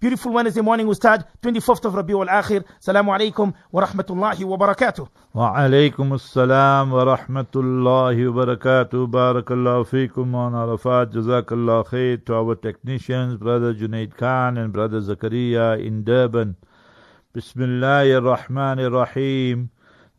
Beautiful 0.00 0.31
Wednesday 0.33 0.61
morning, 0.61 0.87
Ustad, 0.87 1.25
24th 1.43 1.85
of 1.85 1.93
Rabiul 1.93 2.27
Akhir. 2.27 2.63
Salamu 2.79 3.11
alaikum 3.13 3.53
wa 3.71 3.85
rahmatullahi 3.85 4.43
wa 4.45 4.57
barakatuh. 4.57 5.07
وعليكم 5.35 6.13
السلام 6.13 6.93
ورحمة 6.93 7.53
الله 7.55 8.27
وبركاته 8.27 9.05
بارك 9.07 9.51
الله 9.51 9.83
فيكم 9.83 10.35
on 10.35 10.53
Arafat 10.55 11.11
جزاك 11.13 11.51
الله 11.51 11.83
خير 11.83 12.17
to 12.25 12.33
our 12.33 12.55
technicians 12.55 13.37
brother 13.37 13.73
Junaid 13.75 14.17
Khan 14.17 14.57
and 14.57 14.73
brother 14.73 15.01
Zakaria 15.01 15.77
in 15.79 16.03
Durban 16.03 16.55
بسم 17.35 17.61
الله 17.61 18.17
الرحمن 18.17 18.79
الرحيم 18.79 19.69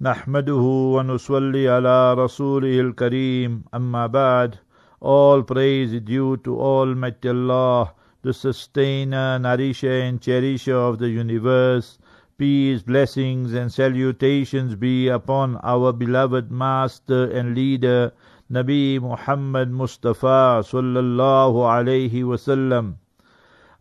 نحمده 0.00 0.62
ونصلي 0.94 1.68
على 1.68 2.14
رسوله 2.14 2.80
الكريم 2.80 3.64
أما 3.74 4.06
بعد 4.06 4.54
all 5.02 5.42
praise 5.42 5.92
is 5.92 6.00
due 6.02 6.36
to 6.36 6.56
Almighty 6.60 7.28
Allah 7.28 7.92
the 8.22 8.32
sustainer, 8.32 9.38
nourisher 9.38 10.00
and 10.00 10.20
cherisher 10.20 10.76
of 10.76 10.98
the 10.98 11.10
universe 11.10 11.98
Peace, 12.38 12.82
blessings, 12.82 13.52
and 13.52 13.70
salutations 13.70 14.74
be 14.74 15.06
upon 15.06 15.58
our 15.58 15.92
beloved 15.92 16.50
Master 16.50 17.30
and 17.30 17.54
Leader, 17.54 18.10
Nabi 18.50 18.98
Muhammad 19.00 19.70
Mustafa 19.70 20.64
sallallahu 20.64 21.62
alayhi 21.62 22.24
wasallam. 22.24 22.94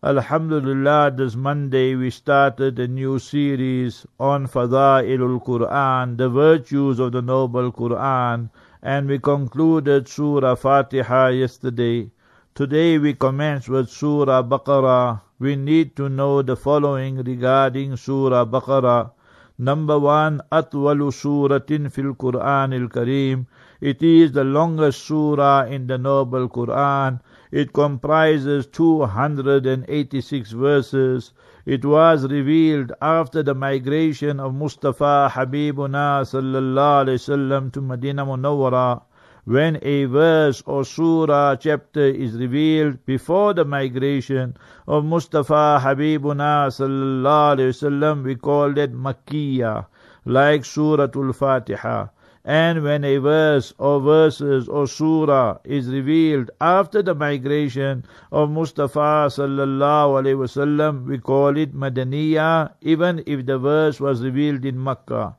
Alhamdulillah, 0.02 1.12
this 1.16 1.34
Monday 1.34 1.96
we 1.96 2.10
started 2.10 2.78
a 2.78 2.86
new 2.86 3.18
series 3.18 4.06
on 4.20 4.46
Fada'ilul 4.46 5.42
Quran, 5.42 6.16
the 6.16 6.28
virtues 6.28 7.00
of 7.00 7.10
the 7.10 7.22
Noble 7.22 7.72
Quran, 7.72 8.50
and 8.80 9.08
we 9.08 9.18
concluded 9.18 10.06
Surah 10.06 10.54
Fatiha 10.54 11.28
yesterday. 11.28 12.10
Today 12.54 12.98
we 12.98 13.14
commence 13.14 13.66
with 13.66 13.88
Surah 13.88 14.42
Baqarah. 14.42 15.22
We 15.38 15.56
need 15.56 15.96
to 15.96 16.10
know 16.10 16.42
the 16.42 16.54
following 16.54 17.16
regarding 17.16 17.96
Surah 17.96 18.44
Baqarah. 18.44 19.12
Number 19.56 19.98
one, 19.98 20.42
Atwalu 20.52 21.12
Suratin 21.12 21.90
fil 21.90 22.12
Quran 22.14 22.74
al 22.78 22.88
Kareem. 22.90 23.46
It 23.80 24.02
is 24.02 24.32
the 24.32 24.44
longest 24.44 25.02
surah 25.02 25.64
in 25.64 25.86
the 25.86 25.96
Noble 25.96 26.46
Quran. 26.50 27.20
It 27.50 27.72
comprises 27.72 28.66
286 28.66 30.50
verses. 30.50 31.32
It 31.64 31.86
was 31.86 32.26
revealed 32.30 32.92
after 33.00 33.42
the 33.42 33.54
migration 33.54 34.38
of 34.40 34.52
Mustafa 34.52 35.32
Habibuna 35.32 36.20
sallallahu 36.28 37.06
alaihi 37.06 37.16
wasallam 37.16 37.72
to 37.72 37.80
Medina 37.80 38.26
Munawwara. 38.26 39.00
When 39.44 39.80
a 39.82 40.04
verse 40.04 40.62
or 40.66 40.84
surah 40.84 41.56
chapter 41.56 42.06
is 42.06 42.36
revealed 42.36 43.04
before 43.04 43.52
the 43.54 43.64
migration 43.64 44.56
of 44.86 45.04
Mustafa 45.04 45.80
Habibuna 45.82 46.70
sallallahu 46.70 47.56
alaihi 47.56 47.72
wasallam, 47.74 48.22
we 48.22 48.36
call 48.36 48.78
it 48.78 48.94
Makkiyah, 48.94 49.86
like 50.24 50.62
Suratul 50.62 51.34
Fatiha. 51.34 52.06
And 52.44 52.84
when 52.84 53.02
a 53.02 53.16
verse 53.18 53.74
or 53.78 54.00
verses 54.00 54.68
or 54.68 54.86
surah 54.86 55.58
is 55.64 55.88
revealed 55.88 56.52
after 56.60 57.02
the 57.02 57.16
migration 57.16 58.04
of 58.30 58.48
Mustafa 58.48 59.26
sallallahu 59.26 60.22
alaihi 60.22 60.38
wasallam, 60.38 61.04
we 61.06 61.18
call 61.18 61.56
it 61.56 61.74
Madaniyah, 61.74 62.74
even 62.80 63.24
if 63.26 63.44
the 63.46 63.58
verse 63.58 63.98
was 63.98 64.22
revealed 64.22 64.64
in 64.64 64.78
Makkah. 64.78 65.34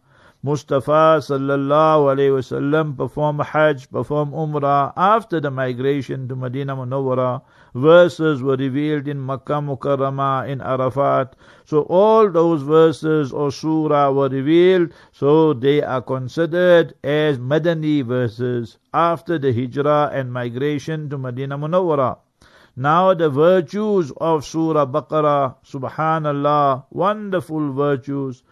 Mustafa 0.46 1.24
sallallahu 1.24 2.12
alayhi 2.12 2.36
wasallam 2.36 2.98
performed 2.98 3.40
Hajj, 3.40 3.90
performed 3.90 4.34
Umrah 4.34 4.92
after 4.98 5.40
the 5.40 5.50
migration 5.50 6.28
to 6.28 6.36
Medina 6.36 6.76
Munawwara. 6.76 7.42
Verses 7.74 8.44
were 8.44 8.58
revealed 8.58 9.08
in 9.08 9.26
Makkah 9.26 9.62
Mukarramah, 9.62 10.50
in 10.50 10.60
Arafat. 10.60 11.38
So 11.64 11.84
all 11.84 12.30
those 12.30 12.62
verses 12.62 13.32
or 13.32 13.54
surah 13.54 14.12
were 14.12 14.28
revealed, 14.28 14.92
so 15.14 15.54
they 15.54 15.82
are 15.82 16.02
considered 16.02 16.94
as 17.06 17.40
Madani 17.40 18.04
verses 18.04 18.78
after 18.94 19.40
the 19.40 19.54
Hijrah 19.54 20.12
and 20.14 20.34
migration 20.34 21.10
to 21.10 21.18
Medina 21.18 21.58
Munawwara. 21.58 22.18
Now 22.76 23.14
the 23.14 23.30
virtues 23.30 24.12
of 24.18 24.44
Surah 24.44 24.88
Baqarah, 24.88 25.56
Subhanallah, 25.64 26.86
wonderful 26.90 27.72
virtues. 27.72 28.44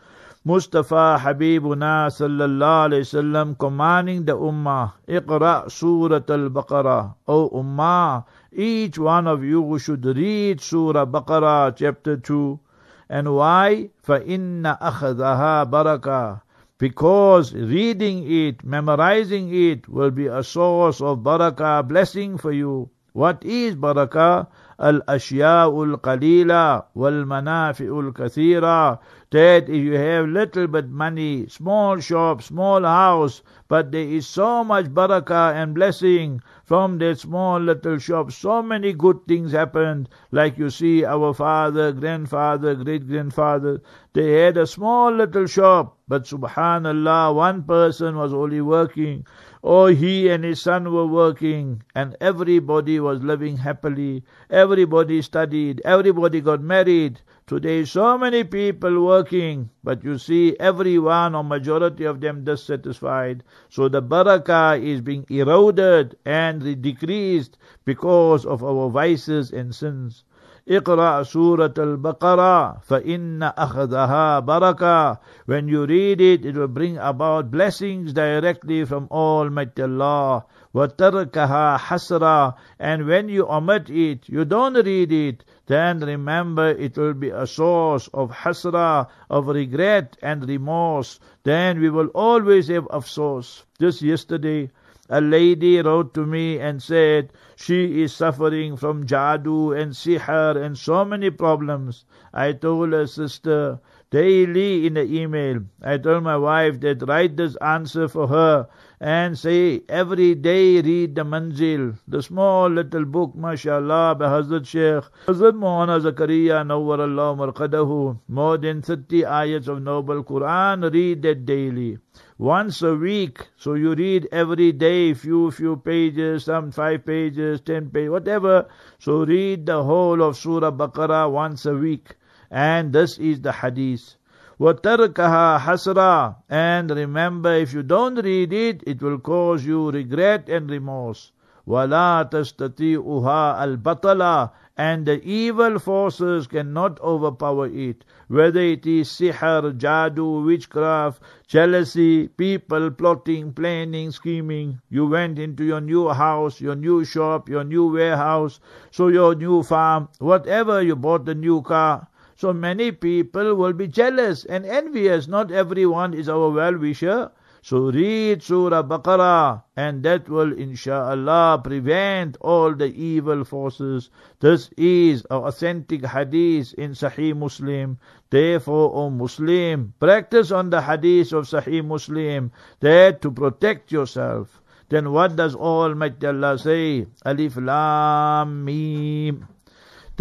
Mustafa 0.45 1.19
Habibuna 1.19 2.07
sallallahu 2.07 2.87
alayhi 2.87 3.03
wasallam 3.03 3.59
commanding 3.59 4.25
the 4.25 4.37
ummah, 4.37 4.93
Iqra 5.09 5.69
Surat 5.69 6.31
al-Baqarah. 6.31 7.15
O 7.27 7.51
ummah, 7.51 8.25
each 8.53 8.97
one 8.97 9.27
of 9.27 9.43
you 9.43 9.79
should 9.81 10.05
read 10.05 10.61
Surah 10.61 11.05
Baqarah 11.05 11.75
chapter 11.75 12.17
2. 12.17 12.61
And 13.09 13.35
why? 13.35 13.91
فَإِنَّ 14.07 14.79
أَخَذَهَا 14.79 15.69
barakah. 15.69 16.43
Because 16.79 17.53
reading 17.53 18.31
it, 18.31 18.65
memorizing 18.65 19.53
it 19.53 19.89
will 19.89 20.13
be 20.13 20.29
a 20.29 20.45
source 20.45 21.01
of 21.01 21.21
barakah, 21.21 21.89
blessing 21.89 22.39
for 22.39 22.53
you. 22.53 22.91
What 23.13 23.43
is 23.45 23.75
barakah? 23.75 24.47
الأشياء 24.81 25.83
القليلة 25.85 26.83
والمنافع 26.95 28.01
الكثيرة 28.01 29.01
that 29.32 29.70
if 29.70 29.76
you 29.76 29.94
have 29.94 30.28
little 30.28 30.68
bit 30.68 30.90
money, 30.90 31.48
small 31.48 32.00
shop, 32.00 32.42
small 32.42 32.84
house, 32.84 33.42
but 33.70 33.92
there 33.94 34.04
is 34.04 34.28
so 34.28 34.62
much 34.62 34.88
barakah 34.88 35.54
and 35.56 35.74
blessing 35.74 36.42
from 36.66 36.98
that 36.98 37.18
small 37.18 37.58
little 37.58 37.98
shop. 37.98 38.30
So 38.34 38.62
many 38.62 38.92
good 38.92 39.26
things 39.30 39.54
happened, 39.54 40.10
like 40.32 40.58
you 40.58 40.70
see 40.70 41.06
our 41.06 41.34
father, 41.34 41.94
grandfather, 41.94 42.76
great 42.76 43.08
grandfather. 43.08 43.82
They 44.12 44.42
had 44.42 44.58
a 44.58 44.68
small 44.68 45.14
little 45.14 45.48
shop, 45.48 45.98
but 46.10 46.26
subhanallah, 46.26 47.34
one 47.34 47.64
person 47.64 48.18
was 48.18 48.34
only 48.34 48.60
working. 48.60 49.26
Oh, 49.64 49.86
he 49.86 50.28
and 50.28 50.44
his 50.44 50.62
son 50.62 50.92
were 50.92 51.08
working, 51.08 51.84
and 51.96 52.18
everybody 52.20 53.00
was 53.00 53.22
living 53.22 53.56
happily. 53.56 54.26
Everybody 54.50 55.22
studied, 55.22 55.82
everybody 55.86 56.42
got 56.42 56.62
married. 56.62 57.22
Today, 57.51 57.85
so 57.85 58.19
many 58.19 58.43
people 58.45 59.05
working, 59.05 59.71
but 59.85 60.03
you 60.03 60.19
see, 60.19 60.57
everyone 60.59 61.35
or 61.35 61.45
majority 61.45 62.05
of 62.05 62.21
them 62.21 62.43
dissatisfied. 62.43 63.45
So 63.69 63.89
the 63.89 64.03
barakah 64.03 64.83
is 64.83 65.01
being 65.01 65.25
eroded 65.29 66.17
and 66.25 66.83
decreased 66.83 67.57
because 67.85 68.45
of 68.45 68.65
our 68.65 68.91
vices 68.91 69.53
and 69.53 69.75
sins. 69.75 70.25
اقرأ 70.69 71.23
سورة 71.23 71.75
البقرة 71.79 72.81
فإن 72.81 73.43
أخذها 73.43 74.41
بركة 74.41 75.19
When 75.47 75.69
you 75.69 75.87
read 75.87 76.21
it, 76.21 76.45
it 76.45 76.57
will 76.57 76.67
bring 76.67 76.99
about 76.99 77.53
blessings 77.53 78.13
directly 78.13 78.85
from 78.85 79.07
Almighty 79.13 79.83
Allah. 79.83 80.45
وَتَرْكَهَا 80.75 81.79
حَسْرًا 81.79 82.55
And 82.81 83.07
when 83.07 83.29
you 83.29 83.49
omit 83.49 83.89
it, 83.91 84.29
you 84.29 84.45
don't 84.45 84.75
read 84.75 85.13
it, 85.13 85.45
then 85.72 86.02
remember 86.02 86.68
it 86.68 86.98
will 86.98 87.14
be 87.14 87.30
a 87.30 87.48
source 87.48 88.10
of 88.14 88.30
hasra, 88.30 89.08
of 89.30 89.48
regret 89.48 90.18
and 90.22 90.50
remorse. 90.50 91.20
Then 91.44 91.80
we 91.80 91.90
will 91.90 92.08
always 92.08 92.68
have 92.68 92.86
afsos. 92.90 93.64
Just 93.80 94.02
yesterday, 94.02 94.70
a 95.10 95.22
lady 95.22 95.82
wrote 95.82 96.14
to 96.16 96.26
me 96.26 96.60
and 96.60 96.84
said 96.84 97.32
she 97.56 98.02
is 98.02 98.14
suffering 98.14 98.76
from 98.76 99.06
jadoo 99.06 99.72
and 99.72 99.94
sihr 99.94 100.56
and 100.58 100.78
so 100.78 101.06
many 101.06 101.30
problems. 101.30 102.06
I 102.34 102.54
told 102.54 102.92
her 102.92 103.08
sister 103.08 103.80
daily 104.12 104.86
in 104.86 104.96
the 104.96 105.04
email, 105.04 105.62
I 105.82 105.98
told 105.98 106.24
my 106.24 106.36
wife 106.36 106.82
that 106.82 107.08
write 107.08 107.38
this 107.38 107.56
answer 107.56 108.10
for 108.10 108.28
her 108.28 108.68
and 109.00 109.40
say 109.40 109.84
every 109.88 110.36
day 110.36 110.82
read 110.82 111.16
the 111.16 111.24
Manzil, 111.24 111.98
the 112.10 112.22
small 112.22 112.70
little 112.70 113.06
book, 113.06 113.34
mashallah, 113.36 114.16
by 114.20 114.26
Hazrat 114.26 114.68
Sheikh. 114.68 115.10
Hazrat 115.28 115.56
Moulana 115.56 116.02
Zakaria 116.02 116.62
Nawwarallah 116.68 117.54
Marqadahu, 117.54 118.20
more 118.28 118.58
than 118.58 118.82
30 118.82 119.22
ayats 119.22 119.70
of 119.70 119.82
Noble 119.82 120.26
Quran, 120.26 120.92
read 120.94 121.22
that 121.22 121.46
daily. 121.46 121.98
Once 122.38 122.82
a 122.82 122.94
week, 122.94 123.48
so 123.56 123.76
you 123.76 123.96
read 123.96 124.28
every 124.34 124.74
day, 124.74 125.14
few, 125.14 125.52
few 125.52 125.78
pages, 125.78 126.44
some 126.44 126.70
five 126.70 127.06
pages, 127.06 127.62
ten 127.62 127.90
pages, 127.90 128.10
whatever. 128.10 128.68
So 129.00 129.24
read 129.26 129.66
the 129.66 129.84
whole 129.84 130.22
of 130.22 130.36
Surah 130.36 130.72
Baqarah 130.72 131.32
once 131.32 131.66
a 131.66 131.74
week. 131.74 132.18
And 132.51 132.93
this 132.93 133.19
is 133.19 133.41
the 133.41 133.53
hadith. 133.53 134.17
وَتَرْكَهَا 134.61 135.59
حَسْرًا 135.59 136.37
And 136.49 136.91
remember, 136.91 137.53
if 137.53 137.73
you 137.75 137.83
don't 137.83 138.17
read 138.17 138.53
it, 138.53 138.83
it 138.87 139.03
will 139.03 139.19
cause 139.19 139.65
you 139.65 139.91
regret 139.91 140.49
and 140.49 140.71
remorse. 140.71 141.33
وَلَا 141.67 142.31
تَسْتَطِيعُهَا 142.31 143.83
الْبَطَلَ 143.83 144.51
and 144.79 145.07
the 145.07 145.23
evil 145.25 145.79
forces 145.79 146.47
cannot 146.47 147.01
overpower 147.01 147.67
it. 147.67 148.05
Whether 148.29 148.61
it 148.61 148.87
is 148.87 149.09
sihr, 149.09 149.73
jadoo, 149.79 150.45
witchcraft, 150.45 151.23
jealousy, 151.47 152.29
people 152.29 152.91
plotting, 152.91 153.55
planning, 153.55 154.11
scheming. 154.11 154.83
You 154.91 155.07
went 155.07 155.39
into 155.39 155.65
your 155.65 155.81
new 155.81 156.11
house, 156.11 156.61
your 156.61 156.75
new 156.75 157.07
shop, 157.07 157.49
your 157.49 157.65
new 157.65 157.91
warehouse, 157.91 158.61
so 158.91 159.09
your 159.09 159.35
new 159.35 159.63
farm, 159.63 160.09
whatever 160.19 160.83
you 160.83 160.95
bought 160.95 161.25
the 161.25 161.35
new 161.35 161.63
car. 161.63 162.09
So 162.42 162.54
many 162.54 162.92
people 162.92 163.54
will 163.54 163.74
be 163.74 163.88
jealous 163.88 164.46
and 164.46 164.66
envious. 164.66 165.28
Not 165.28 165.52
everyone 165.52 166.16
is 166.16 166.28
our 166.28 166.50
well-wisher. 166.50 167.30
So 167.62 167.92
read 167.92 168.42
Surah 168.42 168.82
Baqarah 168.82 169.62
and 169.78 170.02
that 170.02 170.28
will 170.28 170.50
insha'Allah 170.50 171.64
prevent 171.64 172.38
all 172.42 172.74
the 172.74 172.88
evil 172.88 173.44
forces. 173.44 174.10
This 174.40 174.72
is 174.76 175.22
an 175.30 175.38
authentic 175.38 176.04
hadith 176.04 176.74
in 176.74 176.98
Sahih 176.98 177.38
Muslim. 177.38 178.00
Therefore, 178.32 178.90
O 178.96 179.12
Muslim, 179.12 179.94
practice 180.00 180.50
on 180.50 180.72
the 180.72 180.82
hadith 180.82 181.34
of 181.34 181.46
Sahih 181.46 181.86
Muslim 181.86 182.52
that 182.80 183.22
to 183.22 183.30
protect 183.30 183.92
yourself. 183.92 184.64
Then 184.90 185.12
what 185.12 185.36
does 185.36 185.54
Almighty 185.54 186.26
Allah 186.26 186.58
say? 186.58 187.06
Alif 187.24 187.56
Lam 187.58 188.66
Mim. 188.66 189.46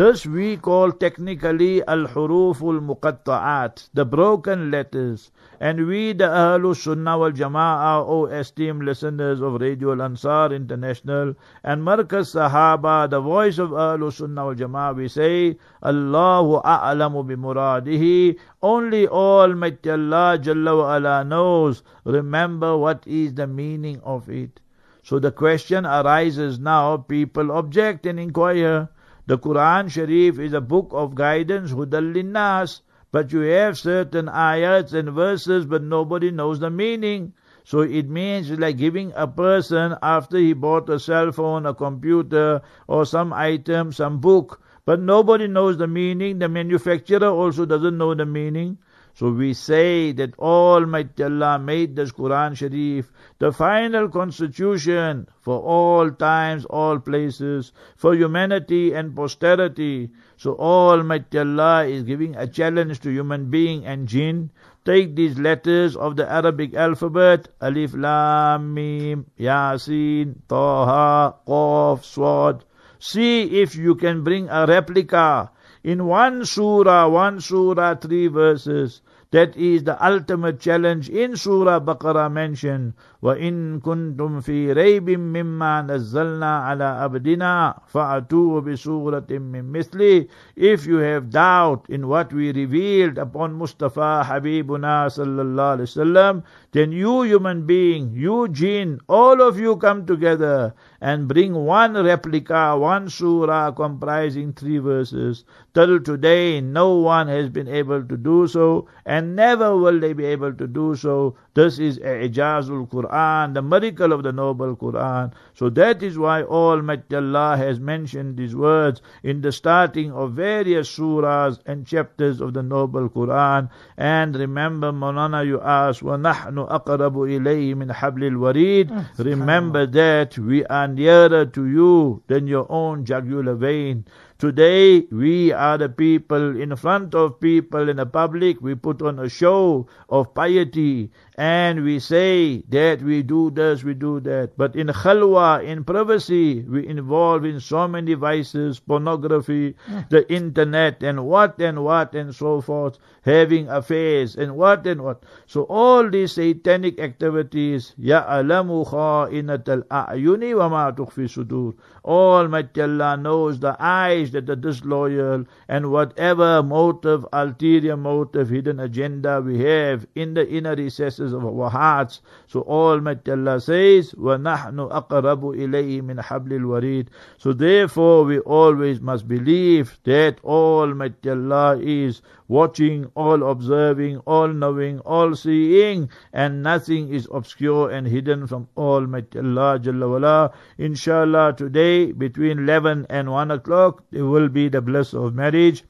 This 0.01 0.25
we 0.25 0.57
call 0.57 0.93
technically 0.93 1.83
al-huruf 1.87 2.63
al-muqatta'at, 2.63 3.91
the 3.93 4.07
broken 4.07 4.71
letters. 4.71 5.31
And 5.61 5.87
we, 5.87 6.15
the 6.15 6.25
Ahlul 6.25 6.75
Sunnah 6.75 7.19
wal 7.19 7.33
Jama'ah, 7.33 8.09
O 8.09 8.25
esteemed 8.25 8.83
listeners 8.83 9.43
of 9.43 9.61
Radio 9.61 9.93
Al 9.93 10.01
Ansar 10.01 10.55
International 10.55 11.35
and 11.63 11.83
Markaz 11.83 12.33
Sahaba, 12.35 13.11
the 13.11 13.21
voice 13.21 13.59
of 13.59 13.73
Ahlul 13.73 14.11
Sunnah 14.11 14.47
wal 14.47 14.55
Jama'ah, 14.55 14.97
we 14.97 15.07
say, 15.07 15.59
Allahu 15.83 16.63
a'lamu 16.65 17.27
bi 17.29 17.35
muradihi. 17.35 18.39
Only 18.63 19.07
Almighty 19.07 19.91
Allah 19.91 20.39
Jalla 20.41 20.79
wa 20.79 20.97
ala 20.97 21.25
knows. 21.25 21.83
Remember 22.05 22.75
what 22.79 23.07
is 23.07 23.35
the 23.35 23.47
meaning 23.47 24.01
of 24.03 24.31
it. 24.31 24.61
So 25.03 25.19
the 25.19 25.31
question 25.31 25.85
arises 25.85 26.59
now, 26.59 26.97
people 26.97 27.51
object 27.53 28.07
and 28.07 28.19
inquire. 28.19 28.89
The 29.31 29.39
Quran 29.39 29.89
Sharif 29.89 30.41
is 30.41 30.53
a 30.55 30.61
book 30.61 30.89
of 30.91 31.15
guidance, 31.15 31.71
hudal. 31.71 32.81
But 33.13 33.33
you 33.33 33.43
have 33.43 33.79
certain 33.79 34.27
ayats 34.27 34.93
and 34.93 35.11
verses, 35.11 35.67
but 35.67 35.85
nobody 35.85 36.33
knows 36.33 36.59
the 36.59 36.69
meaning. 36.69 37.33
So 37.63 37.83
it 37.83 38.09
means 38.09 38.51
like 38.51 38.77
giving 38.77 39.13
a 39.15 39.29
person 39.29 39.95
after 40.03 40.37
he 40.37 40.53
bought 40.53 40.91
a 40.91 40.99
cell 40.99 41.31
phone, 41.31 41.65
a 41.65 41.73
computer, 41.73 42.63
or 42.89 43.07
some 43.07 43.33
item, 43.33 43.93
some 43.93 44.19
book, 44.19 44.61
but 44.85 44.99
nobody 45.01 45.47
knows 45.47 45.79
the 45.79 45.87
meaning. 45.87 46.41
The 46.41 46.49
manufacturer 46.49 47.29
also 47.29 47.65
doesn't 47.65 47.97
know 47.97 48.15
the 48.15 48.27
meaning. 48.27 48.79
So 49.15 49.31
we 49.31 49.53
say 49.55 50.13
that 50.13 50.39
Almighty 50.39 51.25
Allah 51.25 51.59
made 51.59 51.97
this 51.97 52.13
Quran 52.13 52.57
Sharif 52.57 53.13
the 53.39 53.53
final 53.53 54.09
constitution 54.09 55.27
for 55.41 55.61
all 55.61 56.11
times, 56.11 56.65
all 56.67 56.99
places, 56.99 57.73
for 57.97 58.15
humanity 58.15 58.93
and 58.93 59.15
posterity. 59.15 60.11
So 60.37 60.57
Almighty 60.57 61.39
Allah 61.39 61.85
is 61.87 62.05
giving 62.05 62.37
a 62.37 62.47
challenge 62.47 63.01
to 63.01 63.11
human 63.11 63.51
being 63.51 63.85
and 63.85 64.09
jinn. 64.09 64.51
Take 64.85 65.17
these 65.17 65.39
letters 65.39 65.97
of 65.97 66.17
the 66.17 66.31
Arabic 66.31 66.75
alphabet, 66.75 67.49
Alif, 67.61 67.93
Lam, 67.95 68.73
Mim, 68.73 69.27
Yasin, 69.39 70.37
Taha, 70.49 71.35
Qaf, 71.47 72.05
Swad. 72.05 72.65
See 72.99 73.61
if 73.61 73.77
you 73.77 73.95
can 73.95 74.25
bring 74.25 74.49
a 74.49 74.67
replica 74.67 75.51
in 75.83 76.07
one 76.07 76.45
surah, 76.45 77.09
one 77.09 77.41
surah, 77.41 77.95
three 77.95 78.27
verses. 78.27 79.01
That 79.32 79.58
is 79.58 79.84
the 79.84 79.98
ultimate 80.00 80.60
challenge 80.60 81.10
in 81.10 81.36
Surah 81.36 81.82
Baqarah 81.82 82.32
mentioned. 82.32 82.94
وَإِن 83.24 83.82
كُنتُمْ 83.82 84.46
فِي 84.46 84.72
رَيْبٍ 84.74 85.18
مِّمَّا 85.18 85.90
نَزَّلْنَا 85.90 86.62
عَلَىٰ 86.70 87.10
أَبْدِنَا 87.10 87.82
فَأْتُوا 87.92 88.62
بِسُورَةٍ 88.62 89.28
مِّن 89.28 89.72
مِثْلِهِ 89.72 90.28
If 90.56 90.86
you 90.86 90.98
have 90.98 91.32
doubt 91.32 91.88
in 91.90 92.08
what 92.08 92.32
we 92.32 92.54
revealed 92.54 93.18
upon 93.18 93.56
Mustafa 93.56 94.24
Habibuna 94.30 95.10
sallallahu 95.10 95.82
alaihi 95.82 95.90
wasallam, 95.90 96.44
then 96.72 96.92
you 96.92 97.24
human 97.24 97.66
being, 97.66 98.14
you 98.14 98.48
jinn, 98.50 99.00
all 99.10 99.42
of 99.42 99.60
you 99.60 99.76
come 99.78 100.06
together 100.06 100.76
and 101.02 101.28
bring 101.28 101.56
one 101.56 101.94
replica, 101.94 102.78
one 102.78 103.10
surah 103.10 103.72
comprising 103.72 104.54
three 104.54 104.78
verses. 104.78 105.46
Till 105.74 106.00
today, 106.00 106.62
no 106.62 106.98
one 106.98 107.28
has 107.28 107.50
been 107.50 107.68
able 107.68 108.04
to 108.04 108.18
do 108.18 108.48
so, 108.48 108.88
and 109.06 109.19
and 109.21 109.37
never 109.37 109.77
will 109.77 110.01
they 110.01 110.15
be 110.15 110.25
able 110.25 110.55
to 110.55 110.67
do 110.67 110.97
so. 110.97 111.37
This 111.53 111.79
is 111.79 111.99
Ijazul 111.99 112.89
Quran, 112.89 113.53
the 113.53 113.61
miracle 113.61 114.15
of 114.15 114.23
the 114.23 114.33
noble 114.33 114.75
Quran. 114.77 115.35
So 115.53 115.69
that 115.69 116.03
is 116.03 116.17
why 116.17 116.43
Almighty 116.43 117.17
Allah 117.17 117.59
has 117.59 117.79
mentioned 117.79 118.39
these 118.39 118.57
words 118.57 119.03
in 119.23 119.43
the 119.43 119.53
starting 119.53 120.11
of 120.13 120.33
various 120.33 120.89
surahs 120.97 121.59
and 121.67 121.87
chapters 121.87 122.41
of 122.41 122.55
the 122.55 122.63
noble 122.63 123.11
Quran. 123.11 123.69
And 123.99 124.35
remember, 124.35 124.91
Moulana, 124.91 125.45
you 125.45 125.61
asked, 125.61 126.03
وَنَحْنُ 126.03 126.57
أَقْرَبُ 126.79 127.17
إِلَيْهِ 127.37 127.75
مِنْ 127.75 127.93
حَبْلِ 127.93 128.25
الْوَرِيدِ 128.33 129.27
Remember 129.27 129.87
that 129.87 130.39
we 130.39 130.65
are 130.65 130.89
nearer 130.89 131.45
to 131.45 131.67
you 131.67 132.23
than 132.29 132.47
your 132.47 132.67
own 132.71 133.05
jugular 133.05 133.55
vein. 133.55 134.07
Today, 134.41 135.05
we 135.13 135.53
are 135.53 135.77
the 135.77 135.91
people 135.91 136.59
in 136.59 136.75
front 136.75 137.15
of 137.15 137.41
people 137.41 137.91
in 137.91 137.99
the 137.99 138.07
public. 138.07 138.63
We 138.63 138.75
put 138.75 139.03
on 139.03 139.19
a 139.19 139.29
show 139.29 139.87
of 140.09 140.33
piety 140.33 141.11
and 141.41 141.85
we 141.85 141.99
say 141.99 142.61
that 142.69 143.01
we 143.01 143.23
do 143.23 143.51
this, 143.51 143.83
we 143.83 143.95
do 143.95 144.21
that. 144.21 144.51
But 144.59 144.77
in 144.77 144.89
khalwa, 144.89 145.65
in 145.65 145.85
privacy, 145.85 146.61
we 146.69 146.87
involve 146.87 147.47
in 147.47 147.61
so 147.61 147.89
many 147.89 148.13
vices, 148.13 148.79
pornography, 148.79 149.75
the 150.11 150.31
internet, 150.31 151.03
and 151.03 151.25
what 151.25 151.59
and 151.59 151.83
what 151.83 152.15
and 152.15 152.35
so 152.35 152.61
forth, 152.61 152.99
having 153.25 153.71
affairs, 153.71 154.37
and 154.37 154.55
what 154.55 154.87
and 154.87 155.01
what. 155.01 155.23
So 155.47 155.63
all 155.63 156.11
these 156.11 156.33
satanic 156.33 157.01
activities, 157.01 157.95
Ya 157.97 158.23
alamu 158.29 158.85
kha'inat 158.87 159.67
al-a'yuni 159.67 160.55
wa 160.59 160.69
ma 160.69 160.91
tukhfi 160.93 161.25
sudur. 161.25 161.73
Almighty 162.05 162.83
Allah 162.83 163.17
knows 163.17 163.61
the 163.61 163.77
eyes 163.81 164.31
that 164.33 164.51
are 164.51 164.57
disloyal, 164.57 165.47
and 165.69 165.91
whatever 165.91 166.63
motive, 166.63 167.25
ulterior 167.33 167.97
motive, 167.97 168.51
hidden 168.51 168.79
agenda 168.81 169.41
we 169.41 169.59
have 169.61 170.07
in 170.15 170.35
the 170.35 170.47
inner 170.47 170.77
recesses 170.77 171.30
of 171.30 171.46
our 171.46 171.70
hearts. 171.70 172.22
So 172.48 172.62
Almighty 172.62 173.32
Allah 173.32 173.60
says, 173.60 174.14
وَنَحْنُ 174.14 174.92
أَقْرَبُ 174.92 175.56
إِلَيْهِ 175.56 176.02
مِنْ 176.02 176.20
حَبْلِ 176.20 176.50
الْوَرِيدِ 176.50 177.08
So 177.38 177.54
therefore 177.54 178.24
we 178.24 178.40
always 178.40 179.00
must 179.02 179.28
believe 179.28 180.00
that 180.04 180.44
Almighty 180.44 181.30
Allah 181.30 181.78
is 181.80 182.22
watching, 182.48 183.12
all 183.16 183.50
observing, 183.50 184.18
all 184.26 184.48
knowing, 184.48 185.00
all 185.00 185.36
seeing, 185.36 186.10
and 186.34 186.64
nothing 186.64 187.14
is 187.14 187.28
obscure 187.32 187.90
and 187.90 188.08
hidden 188.08 188.48
from 188.48 188.68
Almighty 188.76 189.40
Allah 189.40 189.80
Jalla 189.80 190.10
wala. 190.10 190.52
Inshallah 190.78 191.54
today 191.58 192.12
between 192.12 192.60
11 192.60 193.06
and 193.10 193.32
1 193.32 193.52
o'clock 193.52 194.04
there 194.12 194.26
will 194.26 194.50
be 194.50 194.70
the 194.70 194.82
bliss 194.82 195.14
of 195.14 195.34
marriage 195.34 195.84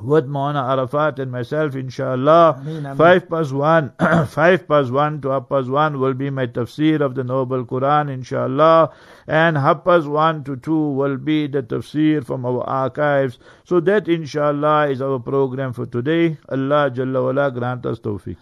with 0.00 0.26
Mona 0.26 0.60
Arafat 0.60 1.18
and 1.18 1.32
myself, 1.32 1.74
inshallah. 1.74 2.56
Ameen, 2.60 2.84
ameen. 2.84 2.96
Five 2.96 3.28
past 3.28 3.52
one, 3.52 3.92
five 4.26 4.68
past 4.68 4.90
one 4.92 5.20
to 5.22 5.30
half 5.30 5.48
past 5.48 5.68
one 5.68 5.98
will 5.98 6.14
be 6.14 6.30
my 6.30 6.46
tafsir 6.46 7.00
of 7.00 7.14
the 7.14 7.24
Noble 7.24 7.64
Quran, 7.64 8.12
inshallah. 8.12 8.92
And 9.26 9.56
half 9.56 9.84
past 9.84 10.06
one 10.06 10.44
to 10.44 10.56
two 10.56 10.90
will 10.90 11.16
be 11.16 11.46
the 11.46 11.62
tafsir 11.62 12.24
from 12.24 12.44
our 12.44 12.62
archives. 12.64 13.38
So 13.64 13.80
that, 13.80 14.08
inshallah, 14.08 14.88
is 14.88 15.00
our 15.00 15.18
program 15.18 15.72
for 15.72 15.86
today. 15.86 16.36
Allah 16.48 16.90
Jalla 16.94 17.24
wala 17.24 17.50
grant 17.50 17.86
us 17.86 17.98
tawfiq. 17.98 18.36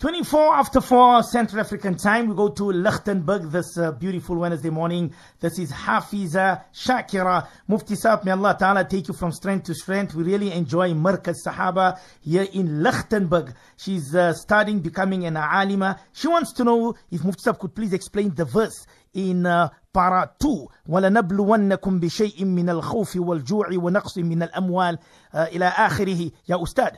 24 0.00 0.54
after 0.54 0.80
4 0.80 1.22
Central 1.22 1.60
African 1.60 1.96
time. 1.96 2.28
We 2.28 2.34
go 2.34 2.48
to 2.48 2.64
Lichtenburg 2.64 3.52
this 3.52 3.78
uh, 3.78 3.92
beautiful 3.92 4.36
Wednesday 4.36 4.70
morning. 4.70 5.14
This 5.38 5.56
is 5.60 5.70
Hafiza 5.70 6.64
Shakira. 6.74 7.46
Mufti 7.68 7.94
Saab, 7.94 8.24
may 8.24 8.32
Allah 8.32 8.56
Ta'ala 8.58 8.84
take 8.84 9.06
you 9.06 9.14
from 9.14 9.30
strength 9.30 9.66
to 9.66 9.74
strength. 9.74 10.16
We 10.16 10.24
really 10.24 10.50
enjoy 10.50 10.90
Markaz 10.94 11.36
Sahaba 11.46 12.00
here 12.22 12.46
in 12.52 12.82
Lichtenburg. 12.82 13.54
She's 13.76 14.12
uh, 14.16 14.32
studying 14.32 14.80
becoming 14.80 15.26
an 15.26 15.36
alima. 15.36 16.00
She 16.12 16.26
wants 16.26 16.52
to 16.54 16.64
know 16.64 16.96
if 17.12 17.22
Mufti 17.22 17.48
Saab 17.48 17.60
could 17.60 17.76
please 17.76 17.92
explain 17.92 18.34
the 18.34 18.46
verse 18.46 18.86
in 19.14 19.46
uh, 19.46 19.68
para 19.92 20.28
2 20.40 20.68
ولنبلونكم 20.88 22.00
بشيء 22.00 22.44
من 22.44 22.70
الخوف 22.70 23.16
والجوع 23.16 23.68
ونقص 23.72 24.18
من 24.18 24.42
الأموال 24.42 24.98
uh, 24.98 25.36
إلى 25.36 25.64
آخره 25.64 26.30
يا 26.48 26.62
أستاذ 26.62 26.90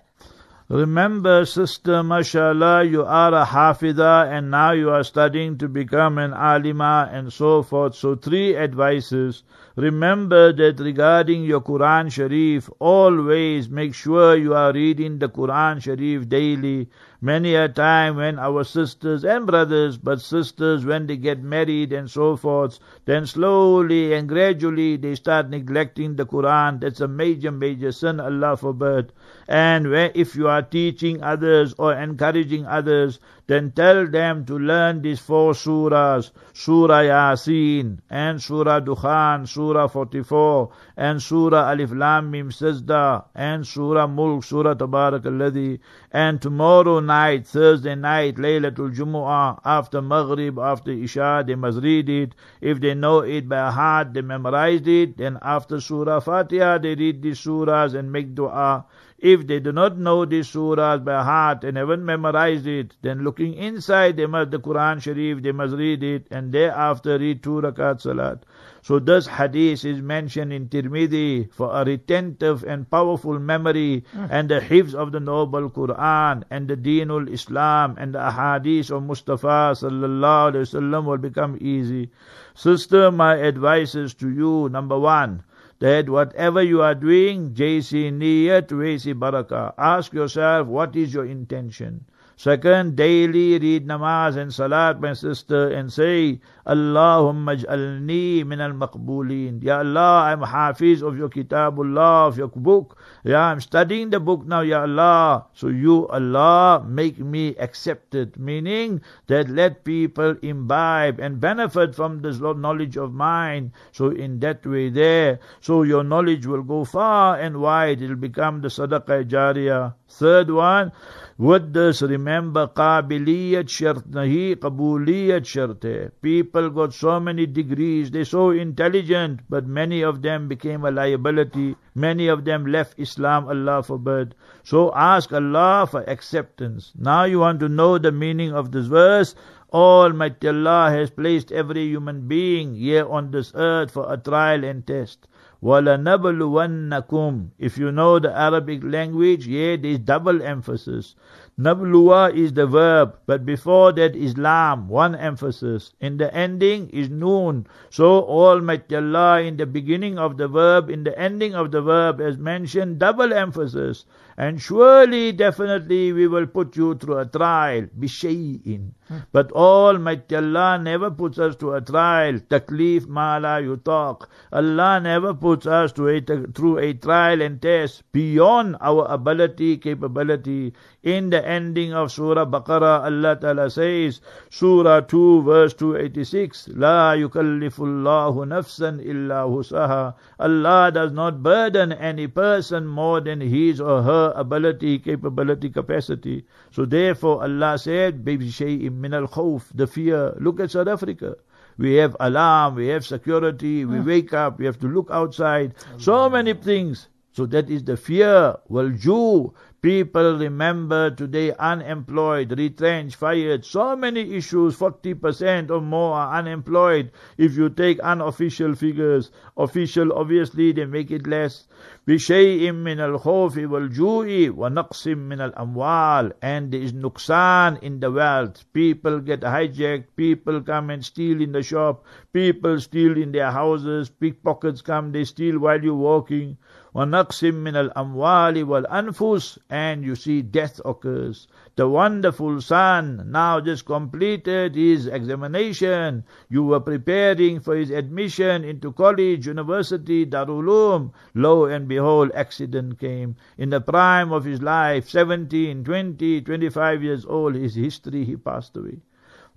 Remember, 0.69 1.45
sister, 1.45 2.03
mashallah, 2.03 2.83
you 2.83 3.05
are 3.05 3.33
a 3.33 3.45
hafida 3.45 4.27
and 4.29 4.51
now 4.51 4.73
you 4.73 4.91
are 4.91 5.05
studying 5.05 5.57
to 5.59 5.69
become 5.69 6.19
an 6.19 6.33
alima 6.35 7.09
and 7.13 7.33
so 7.33 7.63
forth. 7.63 7.95
So 7.95 8.17
three 8.17 8.57
advices. 8.57 9.45
Remember 9.77 10.53
that 10.53 10.81
regarding 10.81 11.45
your 11.45 11.61
Quran 11.61 12.11
Sharif, 12.11 12.69
always 12.81 13.69
make 13.69 13.95
sure 13.95 14.35
you 14.35 14.55
are 14.55 14.73
reading 14.73 15.21
the 15.21 15.29
Quran 15.29 15.81
Sharif 15.81 16.29
daily. 16.29 16.89
Many 17.21 17.55
a 17.55 17.69
time 17.69 18.17
when 18.17 18.39
our 18.39 18.63
sisters 18.63 19.25
and 19.25 19.47
brothers, 19.47 19.97
but 19.97 20.21
sisters 20.21 20.85
when 20.85 21.07
they 21.07 21.17
get 21.17 21.43
married 21.43 21.93
and 21.93 22.11
so 22.11 22.37
forth, 22.37 22.79
then 23.07 23.27
slowly 23.27 24.13
and 24.13 24.29
gradually 24.29 24.97
they 24.97 25.15
start 25.15 25.49
neglecting 25.49 26.17
the 26.17 26.27
Quran. 26.27 26.81
That's 26.81 27.01
a 27.01 27.09
major, 27.09 27.51
major 27.51 27.93
sin, 27.93 28.21
Allah 28.21 28.59
forbid. 28.59 29.13
And 29.49 29.91
when, 29.91 30.11
if 30.15 30.37
you 30.37 30.49
are 30.49 30.61
teaching 30.63 31.23
others 31.23 31.75
or 31.79 31.95
encouraging 31.95 32.67
others, 32.67 33.19
then 33.47 33.71
tell 33.71 34.07
them 34.07 34.45
to 34.45 34.59
learn 34.59 35.03
these 35.03 35.21
four 35.21 35.53
surahs, 35.53 36.33
Surah 36.53 37.03
Yasin 37.03 38.01
and 38.11 38.43
Surah 38.43 38.81
Dukhan, 38.81 39.49
Surah 39.49 39.87
44 39.87 40.71
and 40.97 41.21
Surah 41.23 41.71
Alif 41.73 41.93
Lam 41.93 42.31
Mim 42.31 42.51
Sajda 42.51 43.25
and 43.35 43.67
Surah 43.67 44.07
Mulk, 44.07 44.45
Surah 44.45 44.75
Tabarak 44.75 45.23
Alladhi 45.23 45.79
and 46.11 46.41
tomorrow 46.41 47.01
night, 47.01 47.47
Thursday 47.47 47.95
night, 47.95 48.37
Laylatul 48.37 48.95
Jumu'ah, 48.95 49.61
after 49.65 50.01
Maghrib, 50.01 50.59
after 50.59 50.91
Isha, 50.91 51.45
they 51.47 51.55
must 51.55 51.83
read 51.83 52.09
it. 52.09 52.35
If 52.61 52.81
they 52.81 52.95
know 52.95 53.21
it 53.21 53.49
by 53.49 53.71
heart, 53.71 54.15
they 54.15 54.23
memorized 54.23 54.89
it. 54.89 55.19
Then 55.19 55.39
after 55.43 55.81
Surah 55.81 56.21
Fatiha, 56.21 56.79
they 56.79 56.95
read 56.95 57.21
the 57.23 57.33
surahs 57.33 57.95
and 57.95 58.11
make 58.11 58.35
dua. 58.35 58.87
If 59.19 59.47
they 59.47 59.61
do 59.61 59.73
not 59.73 59.97
know 59.97 60.27
these 60.27 60.53
surahs 60.53 61.03
by 61.03 61.23
heart 61.25 61.65
and 61.65 61.79
haven't 61.79 62.05
memorized 62.05 62.67
it, 62.67 62.97
then 63.01 63.25
looking 63.25 63.55
inside, 63.55 64.19
they 64.19 64.27
must 64.27 64.51
the 64.51 64.59
Quran 64.59 65.01
Sharif, 65.01 65.43
they 65.43 65.53
must 65.53 65.75
read 65.75 66.03
it, 66.03 66.27
and 66.31 66.53
thereafter 66.53 67.19
read 67.19 67.43
two 67.43 67.63
rakat 67.63 68.03
salat. 68.03 68.45
So 68.83 68.99
this 68.99 69.27
hadith 69.27 69.87
is 69.87 70.03
mentioned 70.03 70.53
in 70.53 70.69
Tirmidhi 70.69 71.51
for 71.51 71.75
a 71.75 71.85
retentive 71.85 72.63
and 72.63 72.89
powerful 72.91 73.39
memory 73.39 74.05
mm. 74.15 74.29
and 74.31 74.51
the 74.51 74.61
hifz 74.61 74.95
of 74.95 75.13
the 75.13 75.19
noble 75.19 75.71
Quran 75.71 76.45
and 76.51 76.69
the 76.69 76.77
Deenul 76.77 77.29
Islam 77.29 77.97
and 77.99 78.15
the 78.15 78.19
ahadith 78.19 78.91
of 78.91 79.03
Mustafa 79.03 79.73
sallallahu 79.75 80.53
alaihi 80.53 80.67
wasallam 80.69 81.05
will 81.07 81.19
become 81.19 81.57
easy. 81.61 82.11
Sister, 82.55 83.11
my 83.11 83.35
advice 83.37 83.95
is 83.95 84.15
to 84.15 84.31
you, 84.31 84.69
number 84.69 84.99
one, 84.99 85.43
that 85.79 86.09
whatever 86.09 86.63
you 86.63 86.83
are 86.83 86.95
doing, 86.95 87.53
JC 87.55 88.13
niyat, 88.13 88.69
JC 88.69 89.15
barakah. 89.15 89.75
Ask 89.79 90.13
yourself, 90.13 90.67
what 90.67 90.97
is 90.97 91.13
your 91.13 91.27
intention? 91.27 92.05
Second, 92.37 92.97
daily 92.97 93.59
read 93.59 93.87
namaz 93.87 94.37
and 94.37 94.53
salat, 94.53 95.01
my 95.01 95.15
sister, 95.15 95.71
and 95.71 95.93
say, 95.93 96.39
Allahumma 96.67 97.55
ja'alni 97.55 98.45
min 98.45 98.61
al-maqbulin. 98.61 99.63
Ya 99.63 99.79
Allah, 99.79 100.35
I'm 100.35 100.43
hafiz 100.43 101.01
of 101.01 101.17
your 101.17 101.29
kitabullah, 101.29 102.27
of 102.27 102.39
your 102.39 102.49
book. 102.49 102.99
Yeah, 103.23 103.55
I'm 103.55 103.61
studying 103.61 104.11
the 104.11 104.19
book 104.19 104.45
now, 104.45 104.63
Ya 104.63 104.83
Allah. 104.83 105.47
So 105.55 105.69
you, 105.69 106.09
Allah, 106.09 106.83
make 106.85 107.19
me 107.19 107.55
accepted. 107.55 108.37
Meaning 108.37 109.01
that 109.29 109.49
let 109.49 109.85
people 109.85 110.35
imbibe 110.43 111.21
and 111.21 111.41
benefit 111.41 111.95
from 111.95 112.21
this 112.21 112.41
knowledge 112.41 112.97
of 112.97 113.15
mine. 113.15 113.73
So 113.93 114.11
in 114.11 114.41
that 114.41 114.67
way 114.67 114.91
there, 114.91 115.39
so 115.61 115.85
your 115.85 116.03
knowledge 116.03 116.47
will 116.47 116.63
go 116.63 116.85
far 116.85 117.39
and 117.39 117.61
wide. 117.61 118.03
It'll 118.03 118.17
become 118.17 118.61
the 118.61 118.69
sadaqah 118.69 119.29
jariyah. 119.31 119.95
Third 120.09 120.51
one, 120.51 120.93
with 121.37 121.73
this, 121.75 122.01
remember, 122.01 122.69
qabiliyat 122.69 123.69
shart 123.69 124.11
nahi, 124.11 124.57
qabuliyat 124.57 125.45
shart 125.45 125.85
People 126.23 126.56
got 126.56 126.94
so 126.94 127.20
many 127.20 127.46
degrees, 127.46 128.12
they're 128.12 128.24
so 128.24 128.52
intelligent, 128.52 129.42
but 129.50 129.68
many 129.68 130.02
of 130.02 130.22
them 130.22 130.48
became 130.48 130.86
a 130.86 130.92
liability. 130.92 131.76
Many 131.94 132.28
of 132.28 132.46
them 132.46 132.66
left 132.66 132.98
Islam, 132.98 133.48
Allah 133.48 133.84
forbid. 133.84 134.36
So 134.64 134.94
ask 134.96 135.34
Allah 135.34 135.88
for 135.92 136.10
acceptance. 136.10 136.94
Now 136.98 137.26
you 137.26 137.40
want 137.40 137.60
to 137.60 137.70
know 137.70 137.98
the 137.98 138.12
meaning 138.12 138.54
of 138.54 138.72
this 138.72 138.88
verse. 138.88 139.36
Almighty 139.74 140.48
Allah 140.48 140.92
has 140.92 141.10
placed 141.10 141.52
every 141.52 141.86
human 141.88 142.28
being 142.28 142.76
here 142.76 143.08
on 143.10 143.32
this 143.32 143.52
earth 143.56 143.92
for 143.92 144.12
a 144.12 144.18
trial 144.18 144.64
and 144.64 144.86
test. 144.88 145.28
وَلَنَبْلُوَنَّكُمْ 145.64 147.50
If 147.60 147.78
you 147.78 147.92
know 147.92 148.18
the 148.18 148.36
Arabic 148.36 148.84
language, 148.84 149.46
yeah, 149.48 149.76
there 149.76 149.92
is 149.92 150.00
double 150.00 150.42
emphasis. 150.42 151.16
Nabluwa 151.59 152.35
is 152.35 152.53
the 152.53 152.67
verb, 152.67 153.17
but 153.25 153.47
before 153.47 153.91
that 153.93 154.15
is 154.15 154.37
lam, 154.37 154.89
one 154.89 155.15
emphasis. 155.15 155.95
In 156.01 156.19
the 156.19 156.33
ending 156.35 156.91
is 156.91 157.09
noon. 157.09 157.67
So 157.89 158.23
Almighty 158.25 158.95
Allah 158.95 159.41
in 159.41 159.57
the 159.57 159.65
beginning 159.65 160.19
of 160.19 160.37
the 160.37 160.49
verb, 160.49 160.91
in 160.91 161.05
the 161.05 161.19
ending 161.19 161.55
of 161.55 161.71
the 161.71 161.81
verb 161.81 162.21
as 162.21 162.37
mentioned, 162.37 162.99
double 162.99 163.33
emphasis. 163.33 164.05
And 164.39 164.61
surely, 164.61 165.33
definitely, 165.33 166.13
we 166.13 166.29
will 166.29 166.47
put 166.47 166.77
you 166.77 166.95
through 166.95 167.21
a 167.21 167.25
trial, 167.25 167.87
bishay'in. 167.99 168.93
Hmm. 169.09 169.19
But 169.33 169.51
Almighty 169.53 170.37
Allah 170.37 170.79
never 170.79 171.11
puts 171.11 171.39
us 171.39 171.57
to 171.57 171.73
a 171.73 171.81
trial, 171.81 172.41
taklif 172.51 173.07
mala 173.07 173.63
yutaq. 173.63 174.27
Allah 174.53 175.01
never 175.01 175.33
puts 175.33 175.67
us 175.67 175.91
to 175.93 176.09
a, 176.09 176.21
through 176.21 176.79
a 176.79 176.93
trial 176.93 177.41
and 177.41 177.63
test 177.63 178.03
beyond 178.13 178.77
our 178.83 179.07
ability, 179.09 179.79
capability. 179.79 180.75
In 181.07 181.31
the 181.31 181.39
ending 181.47 181.93
of 181.95 182.11
Surah 182.11 182.47
Baqarah, 182.47 183.05
Allah 183.05 183.37
Ta'ala 183.37 183.71
says, 183.71 184.21
Surah 184.51 185.03
2, 185.03 185.43
verse 185.43 185.73
286, 185.75 186.71
La 186.75 187.15
yukallifullahu 187.15 188.43
nafsan 188.43 188.99
illa 188.99 189.47
husaha. 189.47 190.15
Allah 190.41 190.91
does 190.93 191.13
not 191.13 191.45
burden 191.45 191.93
any 191.93 192.27
person 192.27 192.89
more 192.89 193.21
than 193.21 193.41
his 193.41 193.81
or 193.81 194.03
her 194.03 194.33
ability, 194.35 194.99
capability, 194.99 195.71
capacity. 195.71 196.45
So 196.73 196.85
therefore 196.85 197.41
Allah 197.45 197.79
said, 197.79 198.25
Baby 198.25 198.51
shay'im 198.51 198.95
min 198.95 199.15
al 199.15 199.29
khawf, 199.29 199.71
the 199.73 199.87
fear. 199.87 200.35
Look 200.41 200.59
at 200.59 200.73
South 200.73 200.89
Africa. 200.89 201.37
We 201.79 201.95
have 202.03 202.17
alarm, 202.19 202.75
we 202.75 202.89
have 202.89 203.07
security, 203.07 203.85
we 203.85 203.99
hmm. 203.99 204.07
wake 204.07 204.33
up, 204.33 204.59
we 204.59 204.65
have 204.67 204.81
to 204.81 204.89
look 204.89 205.11
outside. 205.13 205.75
So 205.99 206.29
many 206.29 206.55
things. 206.55 207.07
So 207.37 207.45
that 207.53 207.69
is 207.69 207.85
the 207.85 207.99
fear. 207.99 208.57
Well, 208.67 208.89
Jew, 208.89 209.53
People 209.82 210.38
remember 210.38 211.10
today 211.10 211.54
unemployed, 211.58 212.54
retrenched, 212.56 213.16
fired. 213.16 213.66
So 213.66 213.96
many 213.96 214.36
issues, 214.36 214.78
40% 214.78 215.72
or 215.72 215.82
more 215.82 216.14
are 216.14 216.38
unemployed. 216.38 217.12
If 217.36 217.58
you 217.58 217.70
take 217.70 218.00
unofficial 218.02 218.76
figures, 218.76 219.32
official 219.58 220.14
obviously 220.14 220.72
they 220.72 220.86
make 220.86 221.10
it 221.10 221.26
less. 221.26 221.68
بشيء 222.08 222.72
من 222.72 223.00
الخوف 223.00 223.58
والجوع 223.58 224.26
ونقص 224.58 225.08
من 225.08 225.42
الأموال 225.42 226.34
and 226.42 226.72
there 226.72 226.82
is 226.82 226.94
nuksan 226.94 227.82
in 227.82 228.00
the 228.00 228.12
wealth. 228.12 228.66
People 228.74 229.20
get 229.20 229.42
hijacked, 229.42 230.16
people 230.16 230.62
come 230.62 230.90
and 230.90 231.06
steal 231.06 231.42
in 231.42 231.52
the 231.52 231.64
shop, 231.64 232.04
people 232.34 232.80
steal 232.80 233.18
in 233.18 233.32
their 233.32 233.52
houses, 233.52 234.10
pickpockets 234.10 234.82
come, 234.82 235.12
they 235.12 235.24
steal 235.24 235.58
while 235.60 235.84
you're 235.84 235.96
walking. 235.96 236.58
وَنَقْسِمْ 236.97 237.53
مِنَ 237.63 237.77
الْأَمْوَالِ 237.77 238.65
وَالْأَنْفُسِ 238.65 239.59
And 239.69 240.03
you 240.03 240.15
see 240.15 240.41
death 240.41 240.81
occurs. 240.83 241.47
The 241.75 241.87
wonderful 241.87 242.63
son 242.63 243.31
now 243.31 243.61
just 243.61 243.85
completed 243.85 244.75
his 244.77 245.07
examination. 245.07 246.25
You 246.49 246.63
were 246.63 246.81
preparing 246.81 247.61
for 247.61 247.77
his 247.77 247.91
admission 247.91 248.65
into 248.65 248.93
college, 248.93 249.47
university, 249.47 250.25
Darul 250.25 250.65
Uloom. 250.65 251.13
Lo 251.35 251.67
and 251.67 251.87
behold, 251.87 252.31
accident 252.35 252.99
came. 252.99 253.37
In 253.59 253.69
the 253.69 253.83
prime 253.83 254.33
of 254.33 254.45
his 254.45 254.63
life, 254.63 255.07
17, 255.11 255.85
20, 255.85 256.41
25 256.41 257.03
years 257.03 257.27
old, 257.27 257.57
his 257.57 257.75
history, 257.75 258.25
he 258.25 258.37
passed 258.37 258.75
away. 258.75 259.01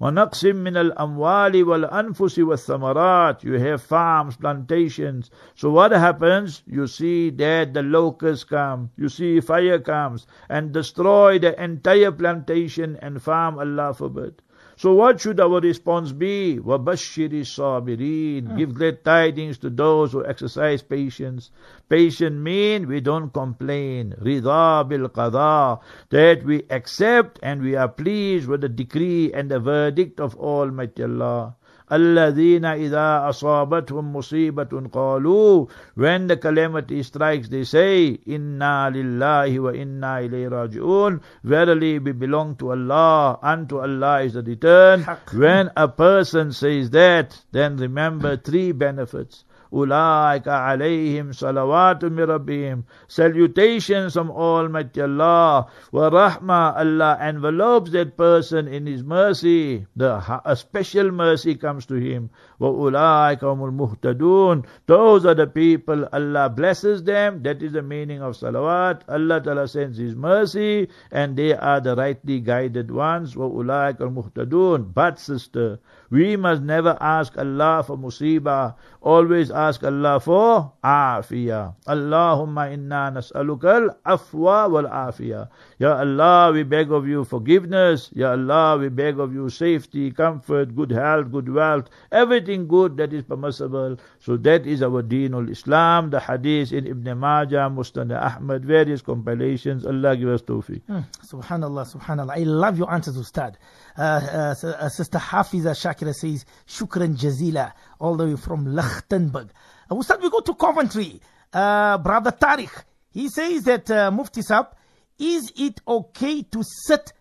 وَنَقْسٍ 0.00 0.44
مِّنَ 0.44 0.76
الْأَمْوَالِ 0.76 1.64
وَالْأَنفُسِ 1.64 2.38
وَالثَّمَرَاتِ 2.38 3.42
You 3.44 3.54
have 3.54 3.80
farms, 3.80 4.36
plantations. 4.36 5.30
So 5.54 5.70
what 5.70 5.92
happens? 5.92 6.62
You 6.66 6.86
see 6.86 7.30
that 7.30 7.74
the 7.74 7.82
locusts 7.82 8.44
come, 8.44 8.90
you 8.96 9.08
see 9.08 9.40
fire 9.40 9.78
comes 9.78 10.26
and 10.48 10.72
destroy 10.72 11.38
the 11.38 11.60
entire 11.62 12.12
plantation 12.12 12.98
and 13.02 13.22
farm, 13.22 13.58
Allah 13.58 13.94
forbid. 13.94 14.42
So 14.78 14.92
what 14.94 15.20
should 15.20 15.38
our 15.40 15.60
response 15.60 16.10
be? 16.12 16.58
وَبَشِّرِ 16.58 17.30
الصَّابِرِينَ 17.30 18.56
Give 18.58 18.74
glad 18.74 19.04
tidings 19.04 19.58
to 19.58 19.70
those 19.70 20.12
who 20.12 20.26
exercise 20.26 20.82
patience. 20.82 21.50
Patient 21.88 22.36
mean 22.36 22.88
we 22.88 23.00
don't 23.00 23.32
complain. 23.32 24.14
رِضَى 24.20 24.88
بِالْقَضَى 24.90 25.80
That 26.10 26.44
we 26.44 26.64
accept 26.70 27.38
and 27.42 27.62
we 27.62 27.76
are 27.76 27.88
pleased 27.88 28.48
with 28.48 28.62
the 28.62 28.68
decree 28.68 29.32
and 29.32 29.50
the 29.50 29.60
verdict 29.60 30.18
of 30.18 30.34
Almighty 30.36 31.04
Allah. 31.04 31.54
الَّذِينَ 31.92 32.64
إِذَا 32.64 33.28
أَصَابَتْهُمْ 33.28 34.12
مُصِيبَةٌ 34.12 34.88
قَالُوا 34.90 35.68
When 35.94 36.26
the 36.26 36.36
calamity 36.36 37.02
strikes, 37.02 37.48
they 37.48 37.64
say, 37.64 38.18
إِنَّا 38.26 38.90
لِلَّهِ 38.90 39.58
وَإِنَّا 39.58 40.28
إِلَيْهِ 40.28 40.48
رَاجِعُونَ 40.50 41.20
Verily 41.44 41.98
we 41.98 42.12
belong 42.12 42.56
to 42.56 42.72
Allah, 42.72 43.38
unto 43.42 43.78
Allah 43.78 44.22
is 44.22 44.34
the 44.34 44.42
return. 44.42 45.06
When 45.32 45.70
a 45.76 45.88
person 45.88 46.52
says 46.52 46.90
that, 46.90 47.40
then 47.52 47.76
remember 47.76 48.36
three 48.36 48.72
benefits. 48.72 49.44
Ulaika 49.71 50.65
alayhim 50.73 51.29
salawatu 51.29 52.09
rabbihim. 52.09 52.83
Salutations 53.07 54.13
from 54.13 54.31
Almighty 54.31 55.01
Allah. 55.01 55.67
Wa 55.91 56.09
rahmah 56.09 56.77
Allah 56.77 57.17
envelopes 57.21 57.91
that 57.91 58.17
person 58.17 58.67
in 58.67 58.85
His 58.85 59.03
mercy. 59.03 59.85
The, 59.95 60.41
a 60.45 60.55
special 60.55 61.11
mercy 61.11 61.55
comes 61.55 61.85
to 61.85 61.95
him 61.95 62.29
muhtadun. 62.59 64.65
Those 64.85 65.25
are 65.25 65.35
the 65.35 65.47
people 65.47 66.07
Allah 66.11 66.49
blesses 66.49 67.03
them. 67.03 67.43
That 67.43 67.63
is 67.63 67.73
the 67.73 67.81
meaning 67.81 68.21
of 68.21 68.35
salawat. 68.35 69.01
Allah 69.07 69.41
Ta'ala 69.41 69.67
sends 69.67 69.97
His 69.97 70.15
mercy 70.15 70.89
and 71.11 71.37
they 71.37 71.53
are 71.53 71.79
the 71.79 71.95
rightly 71.95 72.39
guided 72.39 72.91
ones. 72.91 73.35
muhtadun. 73.35 74.93
But 74.93 75.19
sister, 75.19 75.79
we 76.09 76.35
must 76.35 76.61
never 76.61 76.97
ask 76.99 77.37
Allah 77.37 77.83
for 77.85 77.97
musibah. 77.97 78.75
Always 79.01 79.51
ask 79.51 79.83
Allah 79.83 80.19
for 80.19 80.73
afiyah. 80.83 81.75
Allahumma 81.87 82.73
inna 82.73 83.11
nas'alukal 83.15 83.95
afwa 84.05 84.69
wal 84.69 84.89
afiyah. 84.89 85.47
Ya 85.77 85.99
Allah, 85.99 86.51
we 86.51 86.63
beg 86.63 86.91
of 86.91 87.07
you 87.07 87.23
forgiveness. 87.23 88.09
Ya 88.13 88.31
Allah, 88.31 88.77
we 88.77 88.89
beg 88.89 89.19
of 89.19 89.33
you 89.33 89.49
safety, 89.49 90.11
comfort, 90.11 90.75
good 90.75 90.91
health, 90.91 91.31
good 91.31 91.47
wealth, 91.47 91.89
everything 92.11 92.48
good 92.57 92.97
that 92.97 93.13
is 93.13 93.23
permissible. 93.23 93.97
So 94.19 94.37
that 94.37 94.65
is 94.65 94.81
our 94.81 95.03
deenul 95.03 95.49
Islam, 95.49 96.09
the 96.09 96.19
hadith 96.19 96.71
in 96.71 96.87
Ibn 96.87 97.17
Majah, 97.17 97.69
Musnad 97.71 98.11
Ahmad, 98.11 98.65
various 98.65 99.01
compilations. 99.01 99.85
Allah 99.85 100.15
give 100.17 100.29
us 100.29 100.41
tawfiq. 100.41 100.81
Hmm. 100.87 100.99
Subhanallah, 101.25 101.95
subhanallah. 101.95 102.37
I 102.37 102.43
love 102.43 102.77
your 102.77 102.91
answers, 102.91 103.17
Ustad. 103.17 103.55
Uh, 103.97 104.01
uh, 104.01 104.67
uh, 104.67 104.89
Sister 104.89 105.17
Hafiza 105.17 105.71
Shakira 105.71 106.13
says, 106.13 106.45
Shukran 106.67 107.17
Jazila, 107.17 107.73
all 107.99 108.15
the 108.15 108.25
way 108.25 108.35
from 108.35 108.65
Lichtenburg. 108.65 109.49
Uh, 109.89 109.95
Ustad, 109.95 110.21
we 110.21 110.29
go 110.29 110.39
to 110.41 110.53
Coventry. 110.55 111.21
Uh, 111.51 111.97
Brother 111.97 112.31
Tariq, 112.31 112.83
he 113.11 113.27
says 113.29 113.63
that 113.63 113.89
uh, 113.89 114.11
Mufti 114.11 114.41
Sab, 114.41 114.75
is 115.17 115.51
it 115.57 115.81
okay 115.87 116.43
to 116.43 116.63
sit 116.63 117.11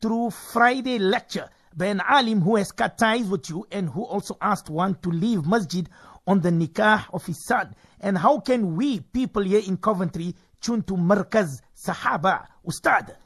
through 0.00 0.30
Friday 0.30 0.98
lecture 0.98 1.48
by 1.76 1.86
an 1.86 2.00
alim 2.08 2.40
who 2.40 2.56
has 2.56 2.72
cut 2.72 2.98
ties 2.98 3.26
with 3.28 3.50
you 3.50 3.66
and 3.70 3.88
who 3.88 4.02
also 4.04 4.36
asked 4.40 4.70
one 4.70 4.94
to 5.02 5.10
leave 5.10 5.46
masjid 5.46 5.88
on 6.26 6.40
the 6.40 6.50
nikah 6.50 7.04
of 7.12 7.24
his 7.26 7.44
son? 7.44 7.74
And 8.00 8.18
how 8.18 8.40
can 8.40 8.76
we, 8.76 9.00
people 9.00 9.42
here 9.42 9.62
in 9.66 9.76
Coventry, 9.76 10.34
tune 10.60 10.82
to 10.84 10.94
Markaz 10.94 11.60
Sahaba? 11.76 12.46
Ustad. 12.66 13.16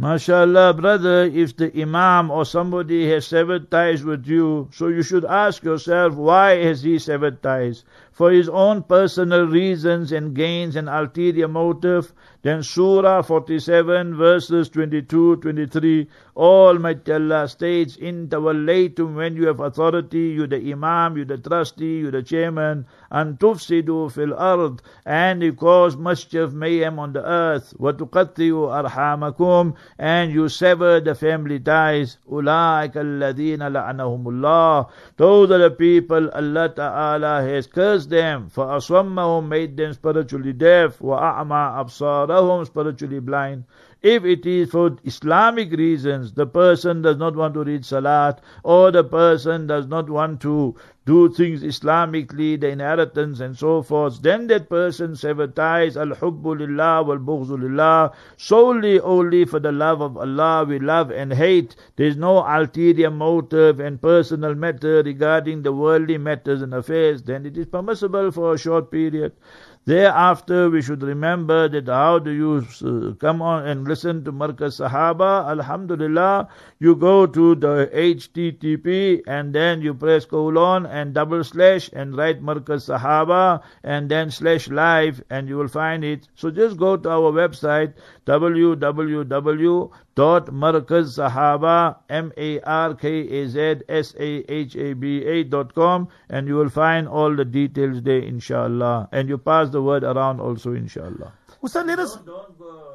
MashaAllah, 0.00 0.76
brother, 0.76 1.22
if 1.24 1.56
the 1.56 1.70
Imam 1.80 2.30
or 2.30 2.44
somebody 2.44 3.08
has 3.10 3.26
severed 3.28 3.70
ties 3.70 4.02
with 4.02 4.26
you, 4.26 4.68
so 4.72 4.88
you 4.88 5.02
should 5.02 5.24
ask 5.24 5.62
yourself, 5.62 6.14
why 6.14 6.56
has 6.64 6.82
he 6.82 6.98
severed 6.98 7.42
ties? 7.42 7.84
For 8.14 8.30
his 8.30 8.48
own 8.48 8.84
personal 8.84 9.44
reasons 9.44 10.12
and 10.12 10.36
gains 10.36 10.76
and 10.76 10.88
ulterior 10.88 11.48
motive, 11.48 12.12
then 12.42 12.62
Surah 12.62 13.22
47 13.22 14.16
verses 14.16 14.68
22, 14.68 15.36
23, 15.36 16.06
Almighty 16.36 17.12
Allah 17.12 17.48
states, 17.48 17.96
In 17.96 18.28
tawallaytum, 18.28 19.16
when 19.16 19.34
you 19.34 19.48
have 19.48 19.58
authority, 19.58 20.28
you 20.28 20.46
the 20.46 20.58
Imam, 20.58 21.16
you 21.16 21.24
the 21.24 21.38
trustee, 21.38 21.98
you 21.98 22.12
the 22.12 22.22
chairman, 22.22 22.86
and 23.10 23.38
tufsidu 23.38 24.12
fil 24.12 24.34
ard, 24.34 24.82
and 25.04 25.42
you 25.42 25.54
cause 25.54 25.96
mischief, 25.96 26.52
mayhem 26.52 26.98
on 26.98 27.14
the 27.14 27.24
earth, 27.24 27.74
wa 27.78 27.92
tuqattiyu 27.92 28.68
arhamakum, 28.68 29.74
and 29.98 30.30
you 30.30 30.48
sever 30.48 31.00
the 31.00 31.14
family 31.14 31.58
ties, 31.58 32.18
ulaika 32.30 32.96
alladhina 32.96 33.72
la'anahumullah, 33.72 34.88
those 35.16 35.50
are 35.50 35.58
the 35.58 35.70
people 35.70 36.30
Allah 36.30 36.68
Ta'ala 36.68 37.42
has 37.42 37.66
cursed 37.66 38.03
them, 38.08 38.48
for 38.48 38.66
aswammahum 38.66 39.48
made 39.48 39.76
them 39.76 39.92
spiritually 39.92 40.52
deaf, 40.52 40.98
absara 40.98 42.28
lahum 42.28 42.66
spiritually 42.66 43.20
blind. 43.20 43.64
If 44.04 44.26
it 44.26 44.44
is 44.44 44.70
for 44.70 44.98
Islamic 45.04 45.72
reasons, 45.72 46.34
the 46.34 46.46
person 46.46 47.00
does 47.00 47.16
not 47.16 47.36
want 47.36 47.54
to 47.54 47.64
read 47.64 47.86
Salat, 47.86 48.42
or 48.62 48.90
the 48.90 49.02
person 49.02 49.66
does 49.66 49.86
not 49.86 50.10
want 50.10 50.42
to 50.42 50.74
do 51.06 51.30
things 51.30 51.62
Islamically, 51.62 52.60
the 52.60 52.68
inheritance 52.68 53.40
and 53.40 53.56
so 53.56 53.80
forth, 53.80 54.20
then 54.20 54.46
that 54.48 54.68
person 54.68 55.16
sever-ties 55.16 55.96
al-hubbu 55.96 56.58
lillah 56.58 57.02
wal-bughzu 57.02 57.58
lillah, 57.58 58.12
solely 58.36 59.00
only 59.00 59.46
for 59.46 59.58
the 59.58 59.72
love 59.72 60.02
of 60.02 60.18
Allah, 60.18 60.66
we 60.68 60.78
love 60.78 61.10
and 61.10 61.32
hate. 61.32 61.74
There 61.96 62.06
is 62.06 62.16
no 62.16 62.44
ulterior 62.44 63.10
motive 63.10 63.80
and 63.80 64.02
personal 64.02 64.54
matter 64.54 65.02
regarding 65.02 65.62
the 65.62 65.72
worldly 65.72 66.18
matters 66.18 66.60
and 66.60 66.74
affairs, 66.74 67.22
then 67.22 67.46
it 67.46 67.56
is 67.56 67.66
permissible 67.66 68.30
for 68.30 68.52
a 68.52 68.58
short 68.58 68.90
period. 68.90 69.32
Thereafter, 69.86 70.70
we 70.70 70.80
should 70.80 71.02
remember 71.02 71.68
that 71.68 71.88
how 71.88 72.18
do 72.18 72.30
you 72.30 72.66
uh, 72.82 73.12
come 73.20 73.42
on 73.42 73.66
and 73.66 73.86
listen 73.86 74.24
to 74.24 74.32
Markaz 74.32 74.80
Sahaba? 74.80 75.46
Alhamdulillah, 75.46 76.48
you 76.78 76.96
go 76.96 77.26
to 77.26 77.54
the 77.54 77.90
HTTP 77.92 79.20
and 79.26 79.54
then 79.54 79.82
you 79.82 79.92
press 79.92 80.24
colon 80.24 80.86
and 80.86 81.12
double 81.12 81.44
slash 81.44 81.90
and 81.92 82.16
write 82.16 82.42
Markaz 82.42 82.88
Sahaba 82.88 83.62
and 83.82 84.10
then 84.10 84.30
slash 84.30 84.68
live 84.68 85.22
and 85.28 85.50
you 85.50 85.58
will 85.58 85.68
find 85.68 86.02
it. 86.02 86.28
So 86.34 86.50
just 86.50 86.78
go 86.78 86.96
to 86.96 87.10
our 87.10 87.30
website 87.30 87.92
www 88.26 89.90
dot 90.14 90.46
Markaz 90.46 91.18
Sahaba 91.18 91.96
M 92.08 92.32
A 92.36 92.60
R 92.60 92.94
K 92.94 93.08
A 93.40 93.48
Z 93.48 93.82
S 93.88 94.14
A 94.18 94.52
H 94.52 94.76
A 94.76 94.92
B 94.94 95.24
A 95.24 95.44
dot 95.44 95.74
com 95.74 96.08
and 96.28 96.46
you 96.48 96.54
will 96.54 96.68
find 96.68 97.08
all 97.08 97.34
the 97.34 97.44
details 97.44 98.02
there 98.02 98.20
inshallah 98.20 99.08
and 99.12 99.28
you 99.28 99.38
pass 99.38 99.70
the 99.70 99.82
word 99.82 100.04
around 100.04 100.40
also 100.40 100.72
inshallah. 100.72 101.32
Ustad, 101.62 101.86
let 101.86 101.98
us. 101.98 102.18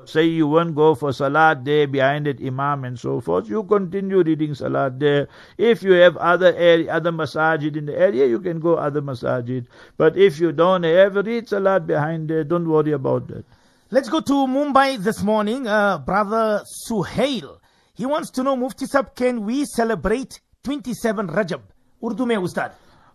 Say 0.06 0.26
you 0.26 0.48
won't 0.48 0.76
go 0.76 0.94
for 0.96 1.12
salat 1.12 1.66
there 1.66 1.88
behind 1.88 2.28
it 2.28 2.40
imam 2.40 2.84
and 2.84 3.00
so 3.00 3.20
forth. 3.20 3.50
You 3.50 3.64
continue 3.64 4.22
reading 4.24 4.54
salat 4.54 5.00
there. 5.00 5.28
If 5.58 5.82
you 5.84 5.94
have 5.94 6.18
other 6.18 6.54
area, 6.56 6.94
other 6.94 7.12
masajid 7.12 7.76
in 7.76 7.86
the 7.88 7.98
area, 7.98 8.28
you 8.28 8.40
can 8.40 8.60
go 8.60 8.76
other 8.76 9.02
masajid. 9.02 9.66
But 9.98 10.18
if 10.18 10.40
you 10.40 10.52
don't 10.52 10.84
have 10.84 11.16
read 11.16 11.50
salat 11.50 11.88
behind 11.88 12.30
there, 12.30 12.44
don't 12.44 12.70
worry 12.70 12.92
about 12.92 13.28
that. 13.30 13.46
Let's 13.93 14.09
go 14.09 14.21
to 14.21 14.33
Mumbai 14.47 14.99
this 14.99 15.23
morning. 15.23 15.67
Uh, 15.67 15.99
Brother 15.99 16.63
Suhail. 16.89 17.59
He 17.95 18.07
wants 18.07 18.31
to 18.31 18.43
know, 18.43 18.57
Mufti 18.57 18.87
Sab, 18.87 19.15
can 19.15 19.45
we 19.45 19.65
celebrate 19.65 20.41
27 20.65 21.29
Rajab? 21.29 21.61
Urdu 22.03 22.27
mein 22.27 22.39
Ustad. 22.43 22.73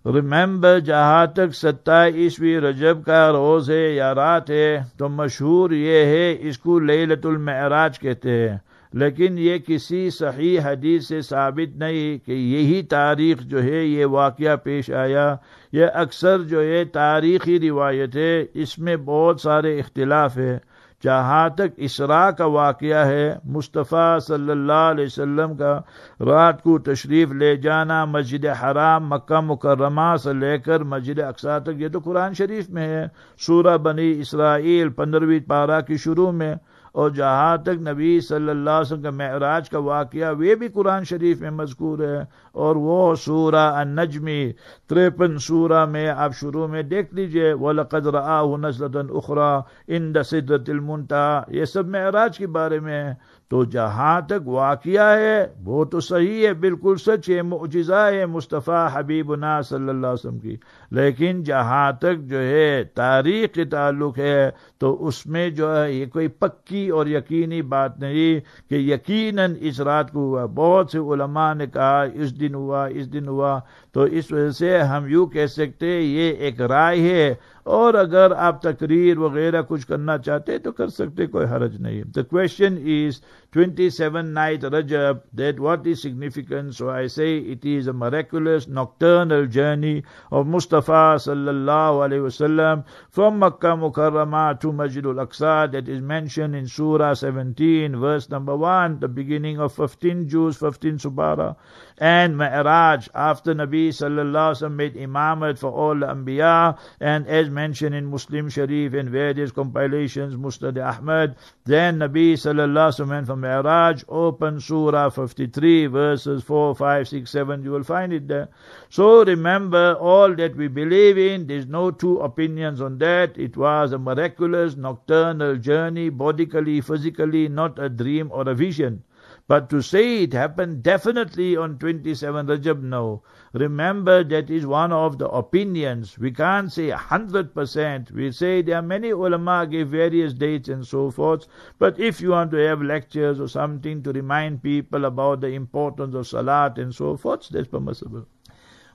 remember 0.07 0.79
जहाँ 0.79 1.33
तक 1.37 1.53
सत्ताईसवीं 1.53 2.55
रजब 2.61 3.01
का 3.03 3.29
रोज 3.29 3.69
है 3.71 3.93
या 3.95 4.11
रात 4.11 4.49
है 4.49 4.69
तो 4.99 5.09
मशहूर 5.09 5.73
ये 5.73 6.03
है 6.05 6.33
इसको 6.49 6.79
लैलतुल 6.79 7.37
महराज 7.37 7.97
कहते 7.97 8.31
हैं 8.31 8.61
لیکن 8.94 9.38
یہ 9.38 9.58
کسی 9.58 10.10
صحیح 10.10 10.60
حدیث 10.64 11.08
سے 11.08 11.20
ثابت 11.20 11.76
نہیں 11.76 12.26
کہ 12.26 12.32
یہی 12.32 12.82
تاریخ 12.82 13.40
جو 13.42 13.62
ہے 13.62 13.84
یہ 13.84 14.06
واقعہ 14.06 14.56
پیش 14.56 14.90
آیا، 14.90 15.36
یہ 15.72 15.86
اکثر 15.94 16.42
جو 16.42 16.62
ہے 16.62 16.84
تاریخی 16.84 17.58
روایت 17.60 18.16
ہے، 18.16 18.44
اس 18.54 18.78
میں 18.78 18.96
بہت 18.96 19.40
سارے 19.40 19.78
اختلاف 19.80 20.36
ہے 20.36 20.58
جہاں 21.04 21.48
تک 21.48 21.72
اسراء 21.76 22.30
کا 22.30 22.44
واقعہ 22.44 23.04
ہے، 23.06 23.34
مصطفیٰ 23.44 24.18
صلی 24.20 24.50
اللہ 24.50 24.84
علیہ 24.90 25.04
وسلم 25.04 25.56
کا 25.56 25.80
رات 26.20 26.62
کو 26.62 26.78
تشریف 26.78 27.32
لے 27.32 27.56
جانا 27.56 28.04
مسجد 28.04 28.44
حرام 28.62 29.08
مکہ 29.08 29.40
مکرمہ 29.40 30.14
سے 30.22 30.32
لے 30.32 30.58
کر 30.58 30.82
مسجد 30.84 31.20
اقسا 31.20 31.58
تک، 31.58 31.80
یہ 31.80 31.88
تو 31.88 31.98
قرآن 31.98 32.34
شریف 32.34 32.70
میں 32.70 32.86
ہے۔ 32.88 33.04
سورہ 33.40 33.76
بنی 33.78 34.10
اسرائیل 34.20 34.88
پندرہویں 34.88 35.40
پارہ 35.48 35.80
کی 35.80 35.96
شروع 35.96 36.30
میں 36.32 36.54
اور 36.94 37.10
جہاں 37.10 37.56
تک 37.56 37.88
نبی 37.88 38.20
صلی 38.20 38.50
اللہ 38.50 38.70
علیہ 38.70 38.92
وسلم 38.92 39.02
کا 39.02 39.10
معراج 39.10 39.70
کا 39.70 39.78
واقعہ، 39.78 40.32
وہ 40.32 40.54
بھی 40.54 40.68
قرآن 40.68 41.04
شریف 41.04 41.40
میں 41.40 41.50
مذکور 41.50 41.98
ہے۔ 41.98 42.18
اور 42.52 42.76
وہ 42.76 43.14
سورہ 43.14 43.72
النجمی 43.74 44.52
تریپن 44.88 45.38
سورہ 45.38 45.84
میں 45.84 46.08
آپ 46.08 46.30
شروع 46.34 46.66
میں 46.66 46.82
دیکھ 46.82 47.14
لیجیے۔ 47.14 47.52
وَلَقَدْ 47.52 48.06
رَآهُ 48.06 48.58
نَزْلَةً 48.58 49.06
أُخْرَى 49.06 49.60
اِنْدَ 49.94 50.18
صِدْرَةِ 50.22 50.70
الْمُنْتَهَى 50.70 51.58
یہ 51.58 51.64
سب 51.64 51.88
معراج 51.88 52.38
کے 52.38 52.46
بارے 52.46 52.80
میں 52.80 53.04
ہے۔ 53.04 53.14
تو 53.48 53.64
جہاں 53.64 54.20
تک 54.20 54.48
واقعہ 54.48 55.16
ہے، 55.18 55.46
وہ 55.64 55.84
تو 55.84 56.00
صحیح 56.00 56.46
ہے، 56.46 56.54
بالکل 56.54 56.94
سچ 56.96 57.30
ہے، 57.30 57.42
معجزہ 57.42 58.10
ہے 58.12 58.26
مصطفیٰ 58.26 58.88
حبیب 58.92 59.34
نا 59.34 59.60
صلی 59.60 59.88
اللہ 59.88 60.06
علیہ 60.06 60.26
وسلم 60.26 60.38
کی۔ 60.38 60.56
لیکن 60.90 61.42
جہاں 61.42 61.92
تک 61.92 62.20
جو 62.20 62.38
ہے 62.38 62.84
تاریخ 62.84 63.54
کے 63.54 63.64
تعلق 63.64 64.18
ہے، 64.18 64.50
تو 64.78 65.06
اس 65.06 65.26
میں 65.26 65.50
جو 65.50 65.82
ہے 65.82 65.92
یہ 65.92 66.06
کوئی 66.06 66.28
پکی 66.28 66.88
اور 66.88 67.06
یقینی 67.06 67.62
بات 67.62 67.98
نہیں 67.98 68.40
کہ 68.70 68.74
یقیناً 68.74 69.54
اس 69.60 69.80
رات 69.80 70.10
کو 70.10 70.18
ہوا۔ 70.18 70.46
بہت 70.46 70.90
سے 70.90 70.98
علماء 70.98 71.54
نے 71.54 71.66
کہا، 71.66 72.02
اس 72.02 72.40
دن 72.40 72.54
ہوا، 72.54 72.86
اس 72.86 73.12
دن 73.12 73.28
ہوا۔ 73.28 73.60
تو 73.94 74.02
اس 74.02 74.32
وجہ 74.32 74.50
سے 74.50 74.78
ہم 74.78 75.06
یوں 75.08 75.26
کہہ 75.26 75.46
سکتے 75.46 76.00
یہ 76.00 76.32
ایک 76.32 76.60
رائے 76.60 77.00
ہے 77.00 77.34
اور 77.64 77.94
اگر 77.94 78.32
آپ 78.36 78.62
تقریر 78.62 79.18
وغیرہ 79.18 79.62
کچھ 79.68 79.86
کرنا 79.86 80.18
چاہتے 80.18 80.58
تو 80.58 80.72
کر 80.72 80.88
سکتے 80.88 81.26
کوئی 81.26 81.46
حرج 81.46 81.80
نہیں۔ 81.80 82.02
The 82.02 82.22
question 82.22 82.74
is 82.86 83.20
27 83.54 84.32
night 84.32 84.62
Rajab 84.62 85.22
that 85.32 85.60
what 85.60 85.86
is 85.86 86.02
significant 86.02 86.74
so 86.74 86.90
I 86.90 87.06
say 87.06 87.38
it 87.38 87.64
is 87.64 87.86
a 87.86 87.92
miraculous 87.92 88.66
nocturnal 88.66 89.46
journey 89.46 90.02
of 90.32 90.48
Mustafa 90.48 91.22
sallallahu 91.22 92.02
alaihi 92.02 92.26
wasallam 92.26 92.84
from 93.10 93.38
Makkah 93.38 93.76
Mukarramah 93.78 94.60
to 94.60 94.72
Masjid 94.72 95.06
al-Aqsa 95.06 95.70
that 95.70 95.88
is 95.88 96.00
mentioned 96.00 96.56
in 96.56 96.66
Surah 96.66 97.14
17 97.14 97.94
verse 98.00 98.28
number 98.28 98.56
1 98.56 98.98
the 98.98 99.06
beginning 99.06 99.60
of 99.60 99.72
15 99.72 100.28
Juz, 100.28 100.56
15 100.56 100.98
Subara 100.98 101.54
and 101.98 102.36
Mi'raj 102.36 103.08
after 103.14 103.54
Nabi 103.54 103.90
sallallahu 103.90 104.50
alaihi 104.50 104.62
wasallam 104.66 104.74
made 104.74 104.94
imamat 104.96 105.58
for 105.60 105.70
all 105.70 105.94
the 105.94 106.06
Anbiya 106.06 106.76
and 106.98 107.28
as 107.28 107.48
mentioned 107.50 107.94
in 107.94 108.06
Muslim 108.06 108.48
Sharif 108.48 108.94
and 108.94 109.10
various 109.10 109.52
compilations, 109.52 110.34
Musnad 110.34 110.82
Ahmad. 110.82 111.36
Then 111.64 111.98
Nabi 111.98 112.34
sallallahu 112.34 112.90
alaihi 112.90 112.98
wasallam 112.98 113.08
went 113.10 113.26
from 113.26 113.43
Mi'raj, 113.44 114.02
open 114.08 114.58
Surah 114.58 115.10
53, 115.10 115.86
verses 115.86 116.42
4, 116.42 116.74
5, 116.74 117.08
6, 117.08 117.30
7, 117.30 117.62
you 117.62 117.72
will 117.72 117.82
find 117.84 118.10
it 118.12 118.26
there. 118.26 118.48
So 118.88 119.22
remember 119.22 119.94
all 120.00 120.34
that 120.36 120.56
we 120.56 120.68
believe 120.68 121.18
in, 121.18 121.46
there's 121.46 121.66
no 121.66 121.90
two 121.90 122.20
opinions 122.20 122.80
on 122.80 122.96
that. 122.98 123.36
It 123.36 123.58
was 123.58 123.92
a 123.92 123.98
miraculous 123.98 124.76
nocturnal 124.76 125.56
journey, 125.56 126.08
bodily, 126.08 126.80
physically, 126.80 127.48
not 127.48 127.78
a 127.78 127.90
dream 127.90 128.30
or 128.32 128.48
a 128.48 128.54
vision. 128.54 129.04
But 129.46 129.68
to 129.68 129.82
say 129.82 130.22
it 130.22 130.32
happened 130.32 130.82
definitely 130.82 131.54
on 131.54 131.78
27 131.78 132.46
Rajab, 132.46 132.82
no. 132.82 133.22
Remember 133.52 134.24
that 134.24 134.48
is 134.48 134.64
one 134.64 134.90
of 134.90 135.18
the 135.18 135.28
opinions. 135.28 136.18
We 136.18 136.30
can't 136.30 136.72
say 136.72 136.88
100%. 136.88 138.10
We 138.10 138.32
say 138.32 138.62
there 138.62 138.76
are 138.76 138.82
many 138.82 139.10
ulama 139.10 139.66
give 139.70 139.88
various 139.90 140.32
dates 140.32 140.70
and 140.70 140.86
so 140.86 141.10
forth. 141.10 141.46
But 141.78 142.00
if 142.00 142.22
you 142.22 142.30
want 142.30 142.52
to 142.52 142.56
have 142.56 142.80
lectures 142.80 143.38
or 143.38 143.48
something 143.48 144.02
to 144.04 144.12
remind 144.12 144.62
people 144.62 145.04
about 145.04 145.42
the 145.42 145.48
importance 145.48 146.14
of 146.14 146.26
salat 146.26 146.78
and 146.78 146.94
so 146.94 147.18
forth, 147.18 147.50
that's 147.50 147.68
permissible. 147.68 148.26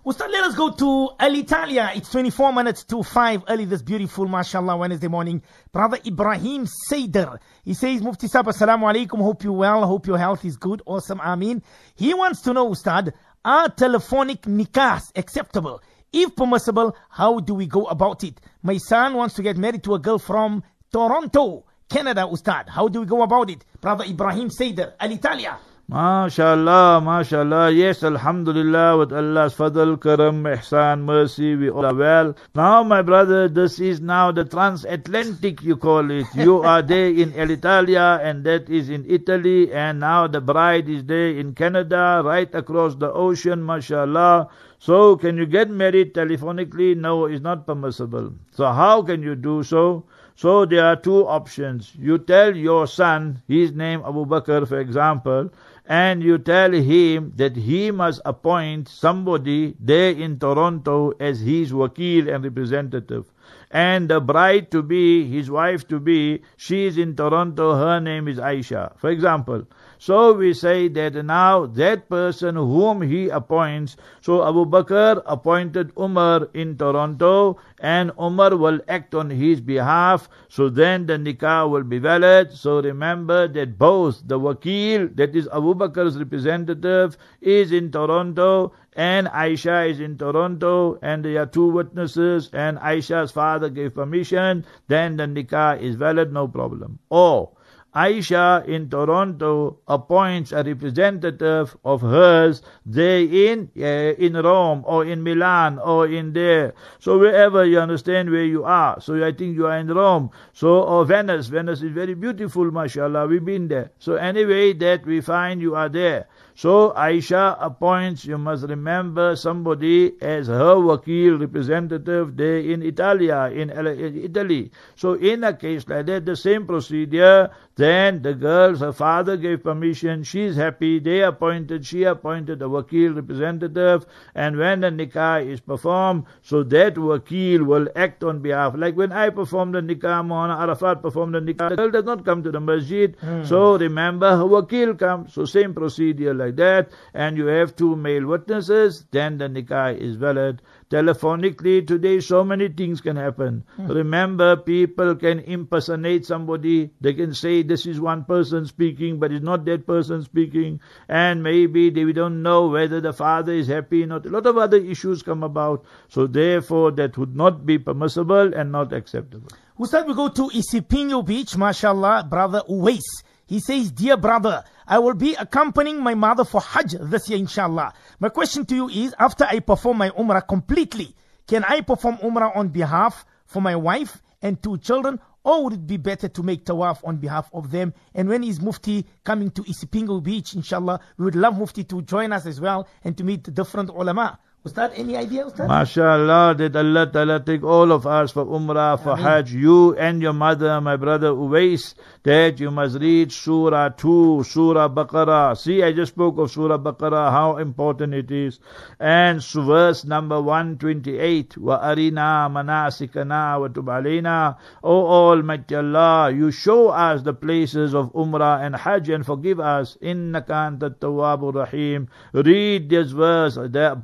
Ustad, 0.09 0.31
let 0.31 0.43
us 0.43 0.55
go 0.55 0.71
to 0.71 1.11
Alitalia. 1.19 1.95
It's 1.95 2.09
24 2.09 2.51
minutes 2.51 2.83
to 2.85 3.03
5 3.03 3.43
early 3.47 3.65
this 3.65 3.83
beautiful, 3.83 4.27
mashallah, 4.27 4.75
Wednesday 4.75 5.07
morning. 5.07 5.43
Brother 5.71 5.99
Ibrahim 6.03 6.65
Seider. 6.65 7.37
He 7.63 7.75
says, 7.75 8.01
Mufti 8.01 8.27
Sab, 8.27 8.47
Assalamu 8.47 8.91
alaikum. 8.91 9.19
Hope 9.19 9.43
you 9.43 9.53
well. 9.53 9.85
Hope 9.85 10.07
your 10.07 10.17
health 10.17 10.43
is 10.45 10.57
good. 10.57 10.81
Awesome. 10.87 11.19
Ameen. 11.19 11.61
He 11.93 12.15
wants 12.15 12.41
to 12.41 12.53
know, 12.53 12.71
Ustad, 12.71 13.13
are 13.45 13.69
telephonic 13.69 14.41
nikahs 14.47 15.11
acceptable? 15.15 15.79
If 16.11 16.35
permissible, 16.35 16.97
how 17.11 17.39
do 17.39 17.53
we 17.53 17.67
go 17.67 17.85
about 17.85 18.23
it? 18.23 18.41
My 18.63 18.77
son 18.77 19.13
wants 19.13 19.35
to 19.35 19.43
get 19.43 19.57
married 19.57 19.83
to 19.83 19.93
a 19.93 19.99
girl 19.99 20.17
from 20.17 20.63
Toronto, 20.91 21.65
Canada, 21.87 22.21
Ustad. 22.27 22.67
How 22.67 22.87
do 22.87 23.01
we 23.01 23.05
go 23.05 23.21
about 23.21 23.51
it? 23.51 23.63
Brother 23.79 24.05
Ibrahim 24.05 24.49
Seider, 24.49 24.97
Alitalia. 24.97 25.59
MashaAllah, 25.89 27.01
MashaAllah. 27.01 27.75
Yes, 27.75 28.03
Alhamdulillah, 28.03 28.95
with 28.99 29.11
Allah's 29.11 29.55
fadl, 29.55 29.99
karam, 29.99 30.43
ihsan, 30.43 31.01
mercy, 31.01 31.55
we 31.55 31.71
all 31.71 31.83
are 31.83 31.95
well. 31.95 32.35
Now, 32.53 32.83
my 32.83 33.01
brother, 33.01 33.47
this 33.47 33.79
is 33.79 33.99
now 33.99 34.31
the 34.31 34.45
transatlantic, 34.45 35.63
you 35.63 35.77
call 35.77 36.11
it. 36.11 36.27
You 36.35 36.59
are 36.61 36.83
there 36.83 37.07
in 37.07 37.33
Italia, 37.33 38.19
and 38.21 38.43
that 38.43 38.69
is 38.69 38.91
in 38.91 39.03
Italy, 39.09 39.73
and 39.73 39.99
now 39.99 40.27
the 40.27 40.41
bride 40.41 40.87
is 40.87 41.05
there 41.05 41.29
in 41.29 41.55
Canada, 41.55 42.21
right 42.23 42.53
across 42.53 42.93
the 42.93 43.11
ocean, 43.11 43.63
MashaAllah. 43.63 44.47
So, 44.77 45.17
can 45.17 45.37
you 45.37 45.47
get 45.47 45.71
married 45.71 46.13
telephonically? 46.13 46.97
No, 46.97 47.25
it's 47.25 47.41
not 47.41 47.65
permissible. 47.65 48.31
So, 48.51 48.71
how 48.71 49.01
can 49.01 49.23
you 49.23 49.33
do 49.33 49.63
so? 49.63 50.05
So 50.39 50.63
there 50.63 50.85
are 50.85 50.95
two 50.95 51.27
options. 51.27 51.91
You 51.99 52.17
tell 52.17 52.55
your 52.55 52.87
son, 52.87 53.41
his 53.49 53.73
name 53.73 54.01
Abu 54.05 54.25
Bakr 54.25 54.65
for 54.65 54.79
example, 54.79 55.49
and 55.89 56.21
you 56.21 56.37
tell 56.37 56.71
him 56.71 57.33
that 57.35 57.55
he 57.55 57.89
must 57.89 58.21
appoint 58.23 58.87
somebody 58.87 59.75
there 59.79 60.11
in 60.11 60.37
Toronto 60.37 61.13
as 61.19 61.39
his 61.39 61.73
wakil 61.73 62.31
and 62.33 62.43
representative. 62.43 63.25
And 63.71 64.07
the 64.07 64.19
bride 64.19 64.69
to 64.69 64.83
be, 64.83 65.25
his 65.27 65.49
wife 65.49 65.87
to 65.87 65.99
be, 65.99 66.43
she 66.57 66.85
is 66.85 66.99
in 66.99 67.15
Toronto, 67.15 67.73
her 67.73 67.99
name 67.99 68.27
is 68.27 68.37
Aisha. 68.37 68.95
For 68.99 69.09
example, 69.09 69.65
so 70.01 70.31
we 70.31 70.53
say 70.53 70.87
that 70.87 71.13
now 71.25 71.65
that 71.65 72.07
person 72.07 72.55
whom 72.55 73.01
he 73.01 73.27
appoints, 73.27 73.97
so 74.21 74.47
Abu 74.47 74.65
Bakr 74.65 75.21
appointed 75.25 75.91
Umar 75.99 76.47
in 76.53 76.77
Toronto 76.77 77.59
and 77.81 78.13
Umar 78.17 78.55
will 78.55 78.79
act 78.87 79.13
on 79.13 79.29
his 79.29 79.59
behalf, 79.59 80.29
so 80.47 80.69
then 80.69 81.05
the 81.05 81.17
nikah 81.17 81.69
will 81.69 81.83
be 81.83 81.99
valid. 81.99 82.53
So 82.53 82.81
remember 82.81 83.49
that 83.49 83.77
both 83.77 84.25
the 84.25 84.39
wakil, 84.39 85.13
that 85.17 85.35
is 85.35 85.49
Abu 85.49 85.75
Bakr's 85.75 86.17
representative, 86.17 87.17
is 87.41 87.73
in 87.73 87.91
Toronto 87.91 88.71
and 88.93 89.27
Aisha 89.27 89.89
is 89.89 89.99
in 89.99 90.17
Toronto 90.17 90.97
and 91.01 91.25
there 91.25 91.41
are 91.41 91.45
two 91.45 91.69
witnesses 91.71 92.49
and 92.53 92.77
Aisha's 92.77 93.31
father 93.31 93.69
gave 93.69 93.95
permission, 93.95 94.65
then 94.87 95.17
the 95.17 95.25
nikah 95.25 95.81
is 95.81 95.95
valid, 95.95 96.31
no 96.31 96.47
problem. 96.47 96.99
Or 97.09 97.51
Aisha 97.95 98.67
in 98.67 98.89
Toronto 98.89 99.79
appoints 99.87 100.51
a 100.51 100.63
representative 100.63 101.75
of 101.83 102.01
hers 102.01 102.61
there 102.85 103.21
in 103.21 103.69
uh, 103.77 104.13
in 104.17 104.33
Rome 104.33 104.83
or 104.85 105.05
in 105.05 105.23
Milan 105.23 105.79
or 105.79 106.07
in 106.07 106.33
there. 106.33 106.73
So 106.99 107.17
wherever 107.17 107.65
you 107.65 107.79
understand 107.79 108.29
where 108.29 108.45
you 108.45 108.63
are. 108.63 109.01
So 109.01 109.25
I 109.25 109.31
think 109.31 109.55
you 109.55 109.65
are 109.65 109.77
in 109.77 109.87
Rome. 109.87 110.29
So 110.53 110.83
or 110.83 111.03
Venice. 111.05 111.47
Venice 111.47 111.81
is 111.81 111.91
very 111.91 112.13
beautiful, 112.13 112.69
mashallah. 112.71 113.27
We've 113.27 113.43
been 113.43 113.67
there. 113.67 113.91
So 113.97 114.15
anyway, 114.15 114.73
that 114.73 115.05
we 115.05 115.21
find 115.21 115.59
you 115.61 115.75
are 115.75 115.89
there. 115.89 116.27
So 116.59 116.91
Aisha 116.91 117.55
appoints, 117.57 118.25
you 118.25 118.37
must 118.37 118.67
remember, 118.67 119.37
somebody 119.37 120.21
as 120.21 120.47
her 120.47 120.75
wakil 120.75 121.39
representative 121.39 122.35
there 122.35 122.57
in 122.59 122.83
Italia, 122.83 123.49
in 123.49 123.69
Italy. 123.69 124.69
So 124.97 125.13
in 125.13 125.45
a 125.45 125.53
case 125.53 125.87
like 125.87 126.07
that, 126.07 126.25
the 126.25 126.35
same 126.35 126.67
procedure, 126.67 127.49
then 127.77 128.23
the 128.23 128.33
girls, 128.33 128.81
her 128.81 128.91
father 128.91 129.37
gave 129.37 129.63
permission, 129.63 130.23
she's 130.23 130.57
happy, 130.57 130.99
they 130.99 131.21
appointed, 131.21 131.85
she 131.85 132.03
appointed 132.03 132.61
a 132.61 132.65
wakil 132.65 133.15
representative, 133.15 134.05
and 134.35 134.57
when 134.57 134.81
the 134.81 134.89
nikah 134.89 135.49
is 135.49 135.61
performed, 135.61 136.25
so 136.41 136.63
that 136.63 136.95
wakil 136.95 137.65
will 137.65 137.87
act 137.95 138.21
on 138.21 138.41
behalf. 138.41 138.73
Like 138.75 138.97
when 138.97 139.13
I 139.13 139.29
performed 139.29 139.75
the 139.75 139.79
nikah, 139.81 140.25
Moulana 140.27 140.59
Arafat 140.59 141.01
performed 141.01 141.35
the 141.35 141.39
nikah, 141.39 141.69
the 141.69 141.77
girl 141.77 141.89
does 141.91 142.03
not 142.03 142.25
come 142.25 142.43
to 142.43 142.51
the 142.51 142.59
masjid, 142.59 143.15
hmm. 143.21 143.45
so 143.45 143.77
remember 143.77 144.35
her 144.35 144.43
wakil 144.43 144.99
comes. 144.99 145.33
So 145.33 145.45
same 145.45 145.73
procedure 145.73 146.33
like 146.33 146.48
that, 146.51 146.89
and 147.13 147.37
you 147.37 147.45
have 147.47 147.75
two 147.75 147.95
male 147.95 148.25
witnesses, 148.25 149.05
then 149.11 149.37
the 149.37 149.47
nikah 149.47 149.97
is 149.97 150.15
valid. 150.15 150.61
Telephonically, 150.89 151.85
today 151.85 152.19
so 152.19 152.43
many 152.43 152.67
things 152.67 153.01
can 153.01 153.15
happen. 153.15 153.63
Hmm. 153.75 153.87
Remember, 153.87 154.55
people 154.57 155.15
can 155.15 155.39
impersonate 155.39 156.25
somebody. 156.25 156.91
They 156.99 157.13
can 157.13 157.33
say 157.33 157.61
this 157.61 157.85
is 157.85 158.01
one 158.01 158.25
person 158.25 158.65
speaking, 158.65 159.19
but 159.19 159.31
it's 159.31 159.43
not 159.43 159.65
that 159.65 159.85
person 159.85 160.23
speaking. 160.23 160.79
And 161.07 161.43
maybe 161.43 161.89
they 161.89 162.11
don't 162.11 162.41
know 162.41 162.67
whether 162.67 163.01
the 163.01 163.13
father 163.13 163.53
is 163.53 163.67
happy 163.67 164.03
or 164.03 164.07
not. 164.07 164.25
A 164.25 164.29
lot 164.29 164.47
of 164.47 164.57
other 164.57 164.77
issues 164.77 165.21
come 165.21 165.43
about. 165.43 165.85
So 166.07 166.25
therefore, 166.25 166.91
that 166.93 167.17
would 167.17 167.35
not 167.35 167.65
be 167.65 167.77
permissible 167.77 168.53
and 168.53 168.71
not 168.71 168.91
acceptable. 168.93 169.49
Ustad, 169.79 170.07
we 170.07 170.13
go 170.13 170.27
to 170.27 170.49
Isipingo 170.49 171.25
Beach, 171.25 171.55
mashallah, 171.55 172.27
brother 172.29 172.63
Uwais. 172.69 173.23
He 173.49 173.59
says, 173.59 173.91
Dear 173.91 174.17
brother, 174.17 174.63
I 174.91 174.97
will 174.97 175.13
be 175.13 175.35
accompanying 175.35 176.01
my 176.01 176.15
mother 176.15 176.43
for 176.43 176.59
Hajj 176.59 176.95
this 176.99 177.29
year, 177.29 177.37
inshallah. 177.37 177.93
My 178.19 178.29
question 178.29 178.65
to 178.65 178.75
you 178.75 178.89
is, 178.89 179.13
after 179.19 179.45
I 179.45 179.59
perform 179.59 179.99
my 179.99 180.09
Umrah 180.09 180.47
completely, 180.47 181.15
can 181.47 181.63
I 181.63 181.81
perform 181.81 182.17
Umrah 182.17 182.57
on 182.57 182.69
behalf 182.69 183.23
for 183.45 183.61
my 183.61 183.75
wife 183.75 184.23
and 184.41 184.61
two 184.63 184.79
children, 184.79 185.19
or 185.43 185.63
would 185.63 185.73
it 185.73 185.85
be 185.85 185.97
better 185.97 186.27
to 186.27 186.41
make 186.41 186.65
tawaf 186.65 187.07
on 187.07 187.17
behalf 187.17 187.51
of 187.53 187.69
them? 187.69 187.93
And 188.15 188.27
when 188.29 188.43
is 188.43 188.59
Mufti 188.59 189.05
coming 189.23 189.51
to 189.51 189.61
Isipingo 189.61 190.23
Beach, 190.23 190.55
inshallah? 190.55 190.99
We 191.17 191.25
would 191.25 191.35
love 191.35 191.59
Mufti 191.59 191.83
to 191.83 192.01
join 192.01 192.33
us 192.33 192.47
as 192.47 192.59
well 192.59 192.87
and 193.03 193.15
to 193.15 193.23
meet 193.23 193.53
different 193.53 193.89
ulama. 193.91 194.39
Ustad, 194.69 194.91
any 194.95 195.17
idea, 195.17 195.47
Ustad? 195.47 195.67
MashaAllah, 195.67 196.57
that 196.57 196.75
Allah 196.75 197.07
Ta'ala 197.11 197.39
take 197.39 197.63
all 197.63 197.91
of 197.91 198.05
us 198.05 198.31
for 198.31 198.45
Umrah, 198.45 199.01
for 199.01 199.13
Ameen. 199.13 199.25
Hajj, 199.25 199.53
you 199.53 199.95
and 199.95 200.21
your 200.21 200.33
mother, 200.33 200.79
my 200.79 200.95
brother 200.95 201.29
Uwais, 201.29 201.95
that 202.21 202.59
you 202.59 202.69
must 202.69 202.99
read 202.99 203.31
Surah 203.31 203.89
2, 203.89 204.43
Surah 204.43 204.89
Baqarah. 204.89 205.57
See, 205.57 205.81
I 205.81 205.91
just 205.91 206.13
spoke 206.13 206.37
of 206.37 206.51
Surah 206.51 206.77
Baqarah, 206.77 207.31
how 207.31 207.57
important 207.57 208.13
it 208.13 208.29
is. 208.29 208.59
And 208.99 209.43
verse 209.43 210.05
number 210.05 210.39
128, 210.39 211.57
Wa 211.57 211.79
arina 211.81 212.47
manasikana 212.51 213.59
wa 213.59 213.67
tub 213.69 213.85
alayna. 213.85 214.57
O 214.83 215.07
Almighty 215.07 215.75
Allah, 215.75 216.31
you 216.31 216.51
show 216.51 216.89
us 216.89 217.23
the 217.23 217.33
places 217.33 217.95
of 217.95 218.13
Umrah 218.13 218.63
and 218.63 218.75
Hajj 218.75 219.09
and 219.09 219.25
forgive 219.25 219.59
us. 219.59 219.97
Innaka 220.01 220.69
anta 220.69 220.91
tawwabur 220.91 221.55
rahim. 221.55 222.07
Read 222.33 222.89
this 222.89 223.11
verse 223.11 223.57
there 223.69 223.95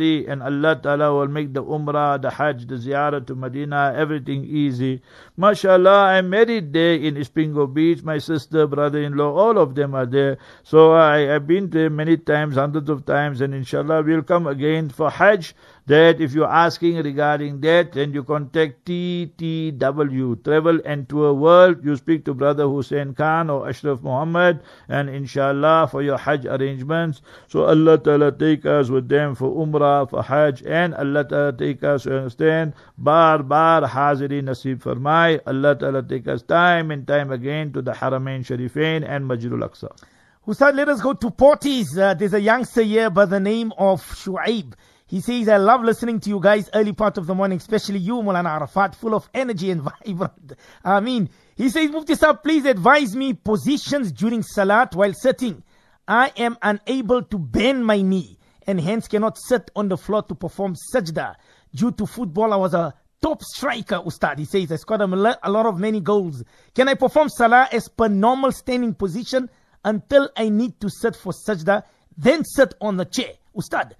and 0.00 0.42
Allah 0.42 0.80
Ta'ala 0.82 1.12
will 1.14 1.28
make 1.28 1.52
the 1.52 1.62
Umrah, 1.62 2.20
the 2.20 2.30
Hajj, 2.30 2.66
the 2.66 2.76
Ziyarah 2.76 3.26
to 3.26 3.34
Medina, 3.34 3.92
everything 3.94 4.44
easy. 4.44 5.02
MashaAllah, 5.38 6.16
I'm 6.16 6.30
married 6.30 6.72
there 6.72 6.94
in 6.94 7.16
Isipingo 7.16 7.72
Beach. 7.72 8.02
My 8.02 8.18
sister, 8.18 8.66
brother-in-law, 8.66 9.34
all 9.34 9.58
of 9.58 9.74
them 9.74 9.94
are 9.94 10.06
there. 10.06 10.38
So 10.62 10.92
I, 10.92 11.34
I've 11.34 11.46
been 11.46 11.70
there 11.70 11.90
many 11.90 12.16
times, 12.16 12.56
hundreds 12.56 12.88
of 12.88 13.04
times, 13.04 13.40
and 13.40 13.54
inshallah 13.54 14.02
we'll 14.02 14.22
come 14.22 14.46
again 14.46 14.88
for 14.88 15.10
Hajj. 15.10 15.54
That 15.86 16.20
if 16.20 16.32
you're 16.32 16.46
asking 16.50 16.96
regarding 16.96 17.60
that, 17.62 17.92
then 17.92 18.12
you 18.12 18.22
contact 18.22 18.84
TTW, 18.84 20.44
Travel 20.44 20.80
and 20.84 21.08
Tour 21.08 21.34
World. 21.34 21.84
You 21.84 21.96
speak 21.96 22.24
to 22.26 22.34
Brother 22.34 22.68
Hussein 22.68 23.14
Khan 23.14 23.50
or 23.50 23.68
Ashraf 23.68 24.00
Muhammad, 24.02 24.60
and 24.88 25.08
inshallah 25.08 25.88
for 25.90 26.02
your 26.02 26.18
Hajj 26.18 26.46
arrangements. 26.46 27.22
So 27.48 27.64
Allah 27.64 27.98
Ta'ala 27.98 28.32
take 28.32 28.66
us 28.66 28.88
with 28.88 29.08
them 29.08 29.34
for 29.34 29.50
Umrah, 29.50 30.08
for 30.08 30.22
Hajj, 30.22 30.62
and 30.64 30.94
Allah 30.94 31.24
Ta'ala 31.24 31.52
take 31.52 31.82
us, 31.82 32.04
you 32.04 32.12
understand, 32.12 32.74
bar 32.98 33.42
bar 33.42 33.82
haziri 33.82 34.42
nasib 34.42 34.82
farmai. 34.82 35.40
Allah 35.46 35.74
Ta'ala 35.74 36.02
take 36.02 36.28
us 36.28 36.42
time 36.42 36.90
and 36.90 37.06
time 37.06 37.32
again 37.32 37.72
to 37.72 37.82
the 37.82 37.92
Haramain 37.92 38.40
Sharifain 38.40 39.04
and 39.08 39.28
Majrul 39.28 39.68
Aqsa. 39.68 39.90
Ustad, 40.46 40.74
let 40.74 40.88
us 40.88 41.00
go 41.00 41.12
to 41.12 41.30
Porties. 41.30 41.96
Uh, 41.98 42.14
there's 42.14 42.34
a 42.34 42.40
youngster 42.40 42.82
here 42.82 43.10
by 43.10 43.24
the 43.24 43.38
name 43.38 43.72
of 43.78 44.02
Shuaib. 44.02 44.72
He 45.10 45.20
says, 45.20 45.48
I 45.48 45.56
love 45.56 45.82
listening 45.82 46.20
to 46.20 46.30
you 46.30 46.38
guys 46.38 46.70
early 46.72 46.92
part 46.92 47.18
of 47.18 47.26
the 47.26 47.34
morning, 47.34 47.58
especially 47.58 47.98
you, 47.98 48.22
Mulana 48.22 48.50
Arafat, 48.50 48.94
full 48.94 49.12
of 49.16 49.28
energy 49.34 49.72
and 49.72 49.82
vibrant. 50.06 50.52
I 50.84 51.00
mean, 51.00 51.28
he 51.56 51.68
says, 51.68 51.90
Mufti 51.90 52.14
Sahib, 52.14 52.44
please 52.44 52.64
advise 52.64 53.16
me 53.16 53.32
positions 53.32 54.12
during 54.12 54.44
Salat 54.44 54.94
while 54.94 55.12
sitting. 55.12 55.64
I 56.06 56.30
am 56.36 56.56
unable 56.62 57.24
to 57.24 57.38
bend 57.38 57.84
my 57.84 58.00
knee 58.02 58.38
and 58.68 58.80
hence 58.80 59.08
cannot 59.08 59.36
sit 59.36 59.68
on 59.74 59.88
the 59.88 59.96
floor 59.96 60.22
to 60.22 60.36
perform 60.36 60.76
sajda. 60.94 61.34
Due 61.74 61.90
to 61.90 62.06
football, 62.06 62.52
I 62.52 62.56
was 62.56 62.74
a 62.74 62.94
top 63.20 63.42
striker, 63.42 64.00
Ustad. 64.06 64.38
He 64.38 64.44
says, 64.44 64.70
I 64.70 64.76
scored 64.76 65.00
a 65.00 65.06
lot 65.08 65.66
of 65.66 65.80
many 65.80 65.98
goals. 65.98 66.44
Can 66.72 66.86
I 66.86 66.94
perform 66.94 67.30
salah 67.30 67.68
as 67.72 67.88
per 67.88 68.06
normal 68.06 68.52
standing 68.52 68.94
position 68.94 69.50
until 69.84 70.30
I 70.36 70.50
need 70.50 70.80
to 70.80 70.88
sit 70.88 71.16
for 71.16 71.32
sajda, 71.32 71.82
then 72.16 72.44
sit 72.44 72.74
on 72.80 72.96
the 72.96 73.06
chair? 73.06 73.32
Ustad. 73.56 73.96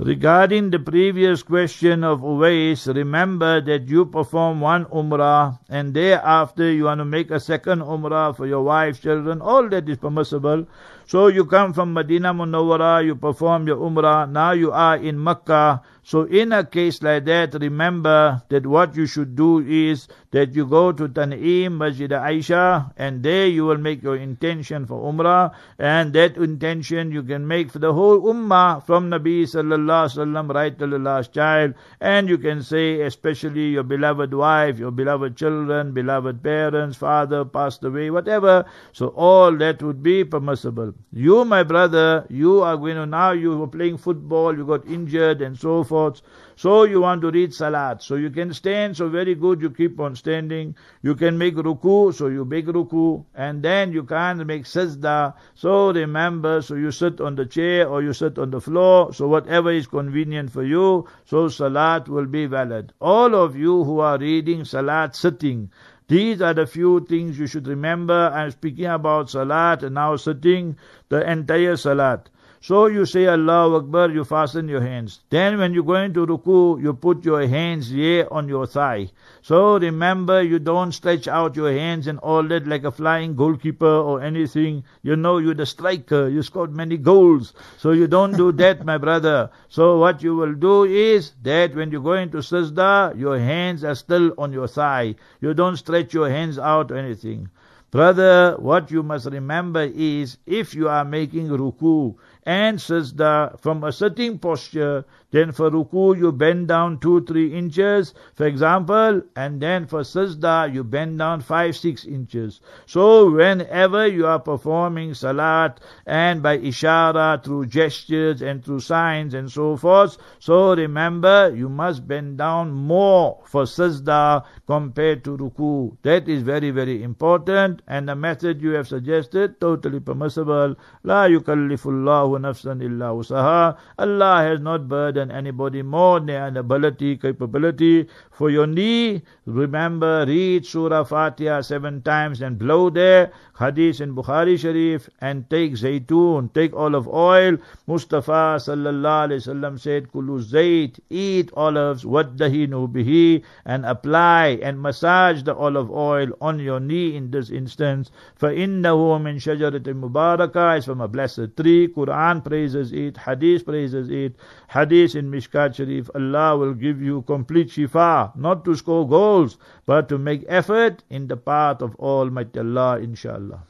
Regarding 0.00 0.70
the 0.70 0.78
previous 0.78 1.42
question 1.42 2.04
of 2.04 2.20
Uwais, 2.20 2.86
remember 2.94 3.60
that 3.62 3.88
you 3.88 4.06
perform 4.06 4.60
one 4.60 4.84
Umrah 4.94 5.58
and 5.68 5.92
thereafter 5.92 6.70
you 6.70 6.84
want 6.84 7.00
to 7.00 7.04
make 7.04 7.32
a 7.32 7.40
second 7.40 7.80
Umrah 7.80 8.36
for 8.36 8.46
your 8.46 8.62
wife, 8.62 9.02
children, 9.02 9.42
all 9.42 9.68
that 9.70 9.88
is 9.88 9.98
permissible. 9.98 10.68
So 11.08 11.28
you 11.28 11.46
come 11.46 11.72
from 11.72 11.94
Medina 11.94 12.34
Munawwara, 12.34 13.02
you 13.02 13.16
perform 13.16 13.66
your 13.66 13.78
Umrah, 13.78 14.30
now 14.30 14.52
you 14.52 14.72
are 14.72 14.98
in 14.98 15.18
Makkah. 15.18 15.80
So 16.02 16.24
in 16.24 16.52
a 16.52 16.64
case 16.64 17.02
like 17.02 17.24
that, 17.24 17.54
remember 17.54 18.42
that 18.50 18.66
what 18.66 18.94
you 18.94 19.06
should 19.06 19.34
do 19.34 19.60
is 19.60 20.06
that 20.32 20.54
you 20.54 20.66
go 20.66 20.92
to 20.92 21.08
Tan'im, 21.08 21.78
Masjid 21.78 22.10
Aisha, 22.10 22.92
and 22.98 23.22
there 23.22 23.46
you 23.46 23.64
will 23.64 23.78
make 23.78 24.02
your 24.02 24.16
intention 24.16 24.84
for 24.84 25.10
Umrah, 25.10 25.54
and 25.78 26.12
that 26.12 26.36
intention 26.36 27.10
you 27.10 27.22
can 27.22 27.46
make 27.46 27.70
for 27.70 27.78
the 27.78 27.94
whole 27.94 28.20
Ummah 28.20 28.84
from 28.84 29.10
Nabi 29.10 29.44
Sallallahu 29.44 30.12
Alaihi 30.12 30.26
Wasallam 30.26 30.54
right 30.54 30.78
to 30.78 30.86
the 30.86 30.98
last 30.98 31.32
child, 31.32 31.72
and 32.00 32.28
you 32.28 32.36
can 32.36 32.62
say 32.62 33.00
especially 33.00 33.68
your 33.68 33.82
beloved 33.82 34.34
wife, 34.34 34.78
your 34.78 34.90
beloved 34.90 35.36
children, 35.36 35.92
beloved 35.92 36.42
parents, 36.42 36.98
father 36.98 37.46
passed 37.46 37.82
away, 37.82 38.10
whatever. 38.10 38.66
So 38.92 39.08
all 39.08 39.56
that 39.56 39.82
would 39.82 40.02
be 40.02 40.24
permissible. 40.24 40.94
You, 41.10 41.44
my 41.46 41.62
brother, 41.62 42.26
you 42.28 42.60
are 42.60 42.76
going 42.76 42.96
to 42.96 43.06
now 43.06 43.30
you 43.30 43.56
were 43.56 43.66
playing 43.66 43.96
football, 43.96 44.54
you 44.54 44.66
got 44.66 44.86
injured 44.86 45.40
and 45.40 45.58
so 45.58 45.82
forth. 45.82 46.20
So 46.54 46.82
you 46.82 47.00
want 47.00 47.22
to 47.22 47.30
read 47.30 47.54
salat. 47.54 48.02
So 48.02 48.16
you 48.16 48.30
can 48.30 48.52
stand, 48.52 48.96
so 48.96 49.08
very 49.08 49.34
good, 49.34 49.62
you 49.62 49.70
keep 49.70 49.98
on 50.00 50.16
standing. 50.16 50.74
You 51.02 51.14
can 51.14 51.38
make 51.38 51.54
ruku, 51.54 52.12
so 52.12 52.26
you 52.26 52.44
make 52.44 52.66
ruku. 52.66 53.24
And 53.34 53.62
then 53.62 53.92
you 53.92 54.02
can't 54.04 54.44
make 54.44 54.64
sajda. 54.64 55.34
So 55.54 55.92
remember, 55.92 56.60
so 56.60 56.74
you 56.74 56.90
sit 56.90 57.20
on 57.20 57.36
the 57.36 57.46
chair 57.46 57.88
or 57.88 58.02
you 58.02 58.12
sit 58.12 58.38
on 58.38 58.50
the 58.50 58.60
floor. 58.60 59.14
So 59.14 59.28
whatever 59.28 59.70
is 59.70 59.86
convenient 59.86 60.52
for 60.52 60.62
you, 60.62 61.06
so 61.24 61.48
salat 61.48 62.08
will 62.08 62.26
be 62.26 62.46
valid. 62.46 62.92
All 63.00 63.34
of 63.34 63.56
you 63.56 63.84
who 63.84 64.00
are 64.00 64.18
reading 64.18 64.64
salat 64.64 65.16
sitting, 65.16 65.70
these 66.08 66.40
are 66.40 66.54
the 66.54 66.66
few 66.66 67.00
things 67.06 67.38
you 67.38 67.46
should 67.46 67.66
remember. 67.68 68.32
I'm 68.34 68.50
speaking 68.50 68.86
about 68.86 69.30
salat 69.30 69.82
and 69.82 69.94
now 69.94 70.16
sitting 70.16 70.76
the 71.10 71.30
entire 71.30 71.76
salat. 71.76 72.30
So 72.60 72.86
you 72.86 73.06
say 73.06 73.26
Allah 73.26 73.76
Akbar, 73.76 74.10
you 74.10 74.24
fasten 74.24 74.68
your 74.68 74.80
hands. 74.80 75.20
Then 75.30 75.58
when 75.58 75.74
you 75.74 75.84
go 75.84 75.94
into 75.94 76.26
ruku, 76.26 76.82
you 76.82 76.92
put 76.92 77.24
your 77.24 77.46
hands 77.46 77.90
here 77.90 78.26
on 78.32 78.48
your 78.48 78.66
thigh. 78.66 79.10
So 79.42 79.78
remember, 79.78 80.42
you 80.42 80.58
don't 80.58 80.90
stretch 80.90 81.28
out 81.28 81.54
your 81.54 81.72
hands 81.72 82.08
and 82.08 82.18
all 82.18 82.42
that 82.42 82.66
like 82.66 82.82
a 82.82 82.90
flying 82.90 83.36
goalkeeper 83.36 83.86
or 83.86 84.20
anything. 84.20 84.82
You 85.02 85.14
know 85.14 85.38
you're 85.38 85.54
the 85.54 85.66
striker, 85.66 86.28
you 86.28 86.42
scored 86.42 86.74
many 86.74 86.96
goals. 86.96 87.54
So 87.76 87.92
you 87.92 88.08
don't 88.08 88.36
do 88.36 88.50
that, 88.52 88.84
my 88.84 88.98
brother. 88.98 89.50
So 89.68 89.98
what 89.98 90.20
you 90.24 90.34
will 90.34 90.54
do 90.54 90.82
is 90.82 91.32
that 91.44 91.76
when 91.76 91.92
you 91.92 92.02
go 92.02 92.14
into 92.14 92.38
sajda, 92.38 93.16
your 93.16 93.38
hands 93.38 93.84
are 93.84 93.94
still 93.94 94.34
on 94.36 94.52
your 94.52 94.66
thigh. 94.66 95.14
You 95.40 95.54
don't 95.54 95.76
stretch 95.76 96.12
your 96.12 96.28
hands 96.28 96.58
out 96.58 96.90
or 96.90 96.96
anything. 96.96 97.50
Brother, 97.90 98.54
what 98.58 98.90
you 98.90 99.02
must 99.02 99.24
remember 99.24 99.80
is 99.94 100.36
if 100.44 100.74
you 100.74 100.90
are 100.90 101.06
making 101.06 101.48
ruku 101.48 102.16
and 102.42 102.78
sajda 102.78 103.58
from 103.60 103.82
a 103.82 103.92
sitting 103.92 104.38
posture, 104.38 105.06
then 105.30 105.52
for 105.52 105.70
ruku 105.70 106.16
you 106.18 106.30
bend 106.32 106.68
down 106.68 106.98
2 106.98 107.24
3 107.24 107.54
inches, 107.54 108.12
for 108.34 108.46
example, 108.46 109.22
and 109.36 109.62
then 109.62 109.86
for 109.86 110.00
sajda 110.00 110.70
you 110.72 110.84
bend 110.84 111.18
down 111.18 111.40
5 111.40 111.74
6 111.74 112.04
inches. 112.04 112.60
So 112.84 113.30
whenever 113.30 114.06
you 114.06 114.26
are 114.26 114.38
performing 114.38 115.14
salat 115.14 115.80
and 116.04 116.42
by 116.42 116.58
ishara 116.58 117.42
through 117.42 117.66
gestures 117.66 118.42
and 118.42 118.62
through 118.62 118.80
signs 118.80 119.32
and 119.32 119.50
so 119.50 119.78
forth, 119.78 120.18
so 120.38 120.74
remember 120.74 121.54
you 121.56 121.70
must 121.70 122.06
bend 122.06 122.36
down 122.36 122.70
more 122.70 123.42
for 123.46 123.64
sajda 123.64 124.44
compared 124.66 125.24
to 125.24 125.38
ruku. 125.38 125.96
That 126.02 126.28
is 126.28 126.42
very 126.42 126.70
very 126.70 127.02
important 127.02 127.77
and 127.86 128.08
the 128.08 128.14
method 128.14 128.60
you 128.60 128.70
have 128.70 128.88
suggested 128.88 129.60
totally 129.60 130.00
permissible. 130.00 130.74
La 131.04 131.26
yukallifullahu 131.28 132.40
nafsan 132.40 132.82
illa 132.82 133.14
usaha. 133.14 133.76
Allah 133.98 134.42
has 134.42 134.60
not 134.60 134.88
burdened 134.88 135.30
anybody 135.30 135.82
more 135.82 136.18
than 136.20 136.30
an 136.30 136.56
ability, 136.56 137.16
capability. 137.16 138.08
For 138.32 138.50
your 138.50 138.66
knee, 138.66 139.22
remember, 139.46 140.24
read 140.26 140.66
Surah 140.66 141.04
Fatiha 141.04 141.60
seven 141.62 142.02
times 142.02 142.42
and 142.42 142.58
blow 142.58 142.90
there. 142.90 143.32
Hadith 143.58 144.00
in 144.00 144.14
Bukhari 144.14 144.58
Sharif 144.58 145.08
and 145.20 145.48
take 145.50 145.72
zaytun, 145.72 146.52
take 146.52 146.74
olive 146.74 147.08
oil. 147.08 147.56
Mustafa 147.86 148.58
sallallahu 148.58 149.28
alaihi 149.28 149.42
wasallam 149.46 149.78
said, 149.80 150.10
Kulu 150.12 150.42
zayt, 150.42 150.98
eat 151.10 151.50
olives, 151.56 152.04
waddahinu 152.04 152.90
bihi, 152.92 153.42
and 153.64 153.84
apply 153.86 154.58
and 154.62 154.80
massage 154.80 155.42
the 155.42 155.54
olive 155.54 155.90
oil 155.90 156.28
on 156.40 156.58
your 156.58 156.80
knee 156.80 157.16
in 157.16 157.30
this 157.30 157.50
instance 157.50 157.67
فَإِنَّهُ 157.67 159.19
مِنْ 159.21 159.35
شَجَرَةٍ 159.39 159.83
مُبَارَكَةٍ 159.83 160.77
is 160.77 160.85
from 160.85 161.01
a 161.01 161.07
blessed 161.07 161.55
tree. 161.57 161.87
Quran 161.87 162.43
praises 162.43 162.91
it, 162.93 163.17
Hadith 163.17 163.65
praises 163.65 164.09
it. 164.09 164.35
Hadith 164.69 165.15
in 165.15 165.31
Mishkat 165.31 165.75
Sharif, 165.75 166.09
Allah 166.15 166.57
will 166.57 166.73
give 166.73 167.01
you 167.01 167.21
complete 167.23 167.69
shifa, 167.69 168.35
not 168.35 168.63
to 168.65 168.75
score 168.75 169.07
goals, 169.07 169.57
but 169.85 170.09
to 170.09 170.17
make 170.17 170.43
effort 170.47 171.03
in 171.09 171.27
the 171.27 171.37
path 171.37 171.81
of 171.81 171.95
Almighty 171.95 172.59
Allah, 172.59 172.99
inshallah. 172.99 173.63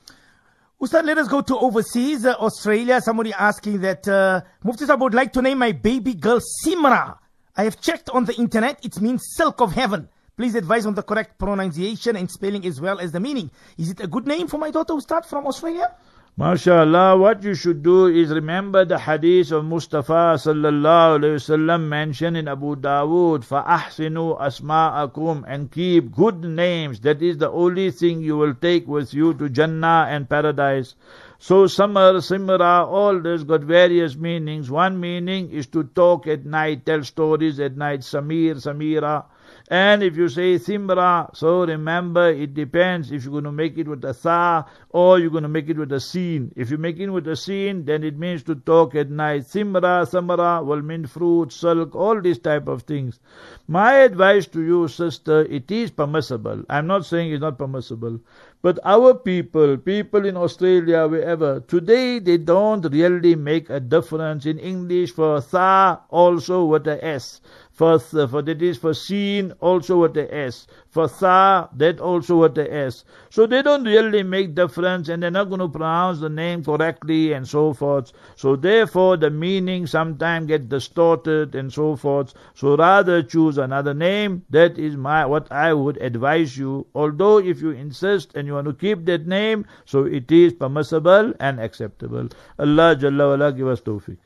Ustad, 0.81 1.05
let 1.05 1.17
us 1.17 1.29
go 1.29 1.39
to 1.41 1.57
overseas, 1.57 2.25
uh, 2.25 2.33
Australia. 2.39 2.99
Somebody 2.99 3.31
asking 3.31 3.79
that 3.81 4.05
uh, 4.05 4.41
Mufti 4.65 4.85
Sahib 4.85 4.99
would 5.01 5.13
like 5.13 5.31
to 5.31 5.41
name 5.41 5.59
my 5.59 5.71
baby 5.71 6.13
girl 6.13 6.41
Simra. 6.41 7.17
I 7.55 7.63
have 7.63 7.79
checked 7.79 8.09
on 8.09 8.25
the 8.25 8.35
internet. 8.35 8.83
It 8.83 8.99
means 8.99 9.23
silk 9.37 9.61
of 9.61 9.71
heaven. 9.71 10.09
Please 10.37 10.55
advise 10.55 10.85
on 10.85 10.95
the 10.95 11.03
correct 11.03 11.37
pronunciation 11.37 12.15
and 12.15 12.29
spelling 12.29 12.65
as 12.65 12.81
well 12.81 12.99
as 12.99 13.11
the 13.11 13.19
meaning. 13.19 13.51
Is 13.77 13.91
it 13.91 13.99
a 13.99 14.07
good 14.07 14.25
name 14.25 14.47
for 14.47 14.57
my 14.57 14.71
daughter 14.71 14.93
Ustad 14.93 15.25
from 15.25 15.45
Australia? 15.45 15.93
MashaAllah, 16.39 17.19
what 17.19 17.43
you 17.43 17.53
should 17.53 17.83
do 17.83 18.07
is 18.07 18.31
remember 18.31 18.83
the 18.83 18.97
hadith 18.97 19.51
of 19.51 19.63
Mustafa 19.65 20.33
sallallahu 20.41 21.19
alayhi 21.19 21.37
wasallam 21.37 21.81
mentioned 21.87 22.35
in 22.35 22.47
Abu 22.47 22.75
Dawood, 22.75 23.45
فَأَحْسِنُوا 23.45 24.41
أَسْمَاءَكُمْ 24.41 25.43
and 25.47 25.71
keep 25.71 26.11
good 26.15 26.43
names. 26.43 27.01
That 27.01 27.21
is 27.21 27.37
the 27.37 27.51
only 27.51 27.91
thing 27.91 28.21
you 28.21 28.35
will 28.35 28.55
take 28.55 28.87
with 28.87 29.13
you 29.13 29.35
to 29.35 29.47
Jannah 29.47 30.07
and 30.09 30.27
paradise. 30.27 30.95
So 31.37 31.67
Samar, 31.67 32.13
Simra, 32.13 32.87
all 32.87 33.19
this 33.19 33.43
got 33.43 33.61
various 33.61 34.15
meanings. 34.15 34.71
One 34.71 34.99
meaning 34.99 35.51
is 35.51 35.67
to 35.67 35.83
talk 35.83 36.25
at 36.25 36.47
night, 36.47 36.83
tell 36.87 37.03
stories 37.03 37.59
at 37.59 37.77
night, 37.77 37.99
Samir, 37.99 38.55
Samira. 38.55 39.25
And 39.70 40.02
if 40.02 40.16
you 40.16 40.30
say 40.30 40.54
Simra, 40.54 41.36
so 41.36 41.66
remember 41.66 42.30
it 42.30 42.54
depends 42.54 43.12
if 43.12 43.24
you're 43.24 43.32
going 43.32 43.44
to 43.44 43.52
make 43.52 43.76
it 43.76 43.86
with 43.86 44.02
a 44.04 44.14
Sa 44.14 44.64
or 44.88 45.18
you're 45.18 45.30
going 45.30 45.42
to 45.42 45.48
make 45.48 45.68
it 45.68 45.76
with 45.76 45.92
a 45.92 46.00
Sin. 46.00 46.52
If 46.56 46.70
you 46.70 46.78
make 46.78 46.98
it 46.98 47.10
with 47.10 47.28
a 47.28 47.36
Sin, 47.36 47.84
then 47.84 48.02
it 48.02 48.18
means 48.18 48.42
to 48.44 48.54
talk 48.54 48.94
at 48.94 49.10
night. 49.10 49.42
Simra, 49.42 50.08
Samara 50.08 50.64
will 50.64 50.80
mean 50.80 51.06
fruit, 51.06 51.52
sulk, 51.52 51.94
all 51.94 52.18
these 52.18 52.38
type 52.38 52.66
of 52.66 52.82
things. 52.84 53.20
My 53.66 53.96
advice 53.96 54.46
to 54.48 54.62
you, 54.62 54.88
sister, 54.88 55.42
it 55.42 55.70
is 55.70 55.90
permissible. 55.90 56.64
I'm 56.70 56.86
not 56.86 57.04
saying 57.04 57.32
it's 57.32 57.42
not 57.42 57.58
permissible. 57.58 58.20
But 58.60 58.80
our 58.84 59.14
people, 59.14 59.76
people 59.76 60.24
in 60.24 60.36
Australia, 60.36 61.06
wherever, 61.06 61.60
today 61.60 62.18
they 62.18 62.38
don't 62.38 62.82
really 62.90 63.36
make 63.36 63.70
a 63.70 63.78
difference 63.78 64.46
in 64.46 64.58
English 64.58 65.12
for 65.12 65.40
Sa 65.42 65.98
also 66.08 66.64
with 66.64 66.88
a 66.88 67.04
S. 67.04 67.40
For, 67.78 68.00
for 68.00 68.42
that 68.42 68.60
is 68.60 68.76
for 68.76 68.92
seen 68.92 69.52
also 69.60 69.98
with 70.02 70.14
the 70.14 70.26
S. 70.34 70.66
For 70.90 71.08
sa, 71.08 71.68
that 71.76 72.00
also 72.00 72.38
with 72.38 72.56
the 72.56 72.66
S. 72.74 73.04
So 73.30 73.46
they 73.46 73.62
don't 73.62 73.84
really 73.84 74.24
make 74.24 74.56
difference 74.56 75.08
and 75.08 75.22
they're 75.22 75.30
not 75.30 75.44
going 75.44 75.60
to 75.60 75.68
pronounce 75.68 76.18
the 76.18 76.28
name 76.28 76.64
correctly 76.64 77.32
and 77.34 77.46
so 77.46 77.72
forth. 77.72 78.10
So 78.34 78.56
therefore 78.56 79.16
the 79.16 79.30
meaning 79.30 79.86
sometimes 79.86 80.48
get 80.48 80.68
distorted 80.68 81.54
and 81.54 81.72
so 81.72 81.94
forth. 81.94 82.34
So 82.56 82.76
rather 82.76 83.22
choose 83.22 83.58
another 83.58 83.94
name. 83.94 84.42
That 84.50 84.76
is 84.76 84.96
my 84.96 85.24
what 85.26 85.46
I 85.52 85.72
would 85.72 85.98
advise 85.98 86.58
you. 86.58 86.84
Although 86.96 87.38
if 87.38 87.62
you 87.62 87.70
insist 87.70 88.34
and 88.34 88.48
you 88.48 88.54
want 88.54 88.66
to 88.66 88.74
keep 88.74 89.04
that 89.04 89.28
name, 89.28 89.66
so 89.84 90.04
it 90.04 90.32
is 90.32 90.52
permissible 90.52 91.32
and 91.38 91.60
acceptable. 91.60 92.28
Allah 92.58 92.96
Jalla 92.96 93.28
wala 93.38 93.52
give 93.52 93.68
us 93.68 93.80
tawfiq. 93.80 94.16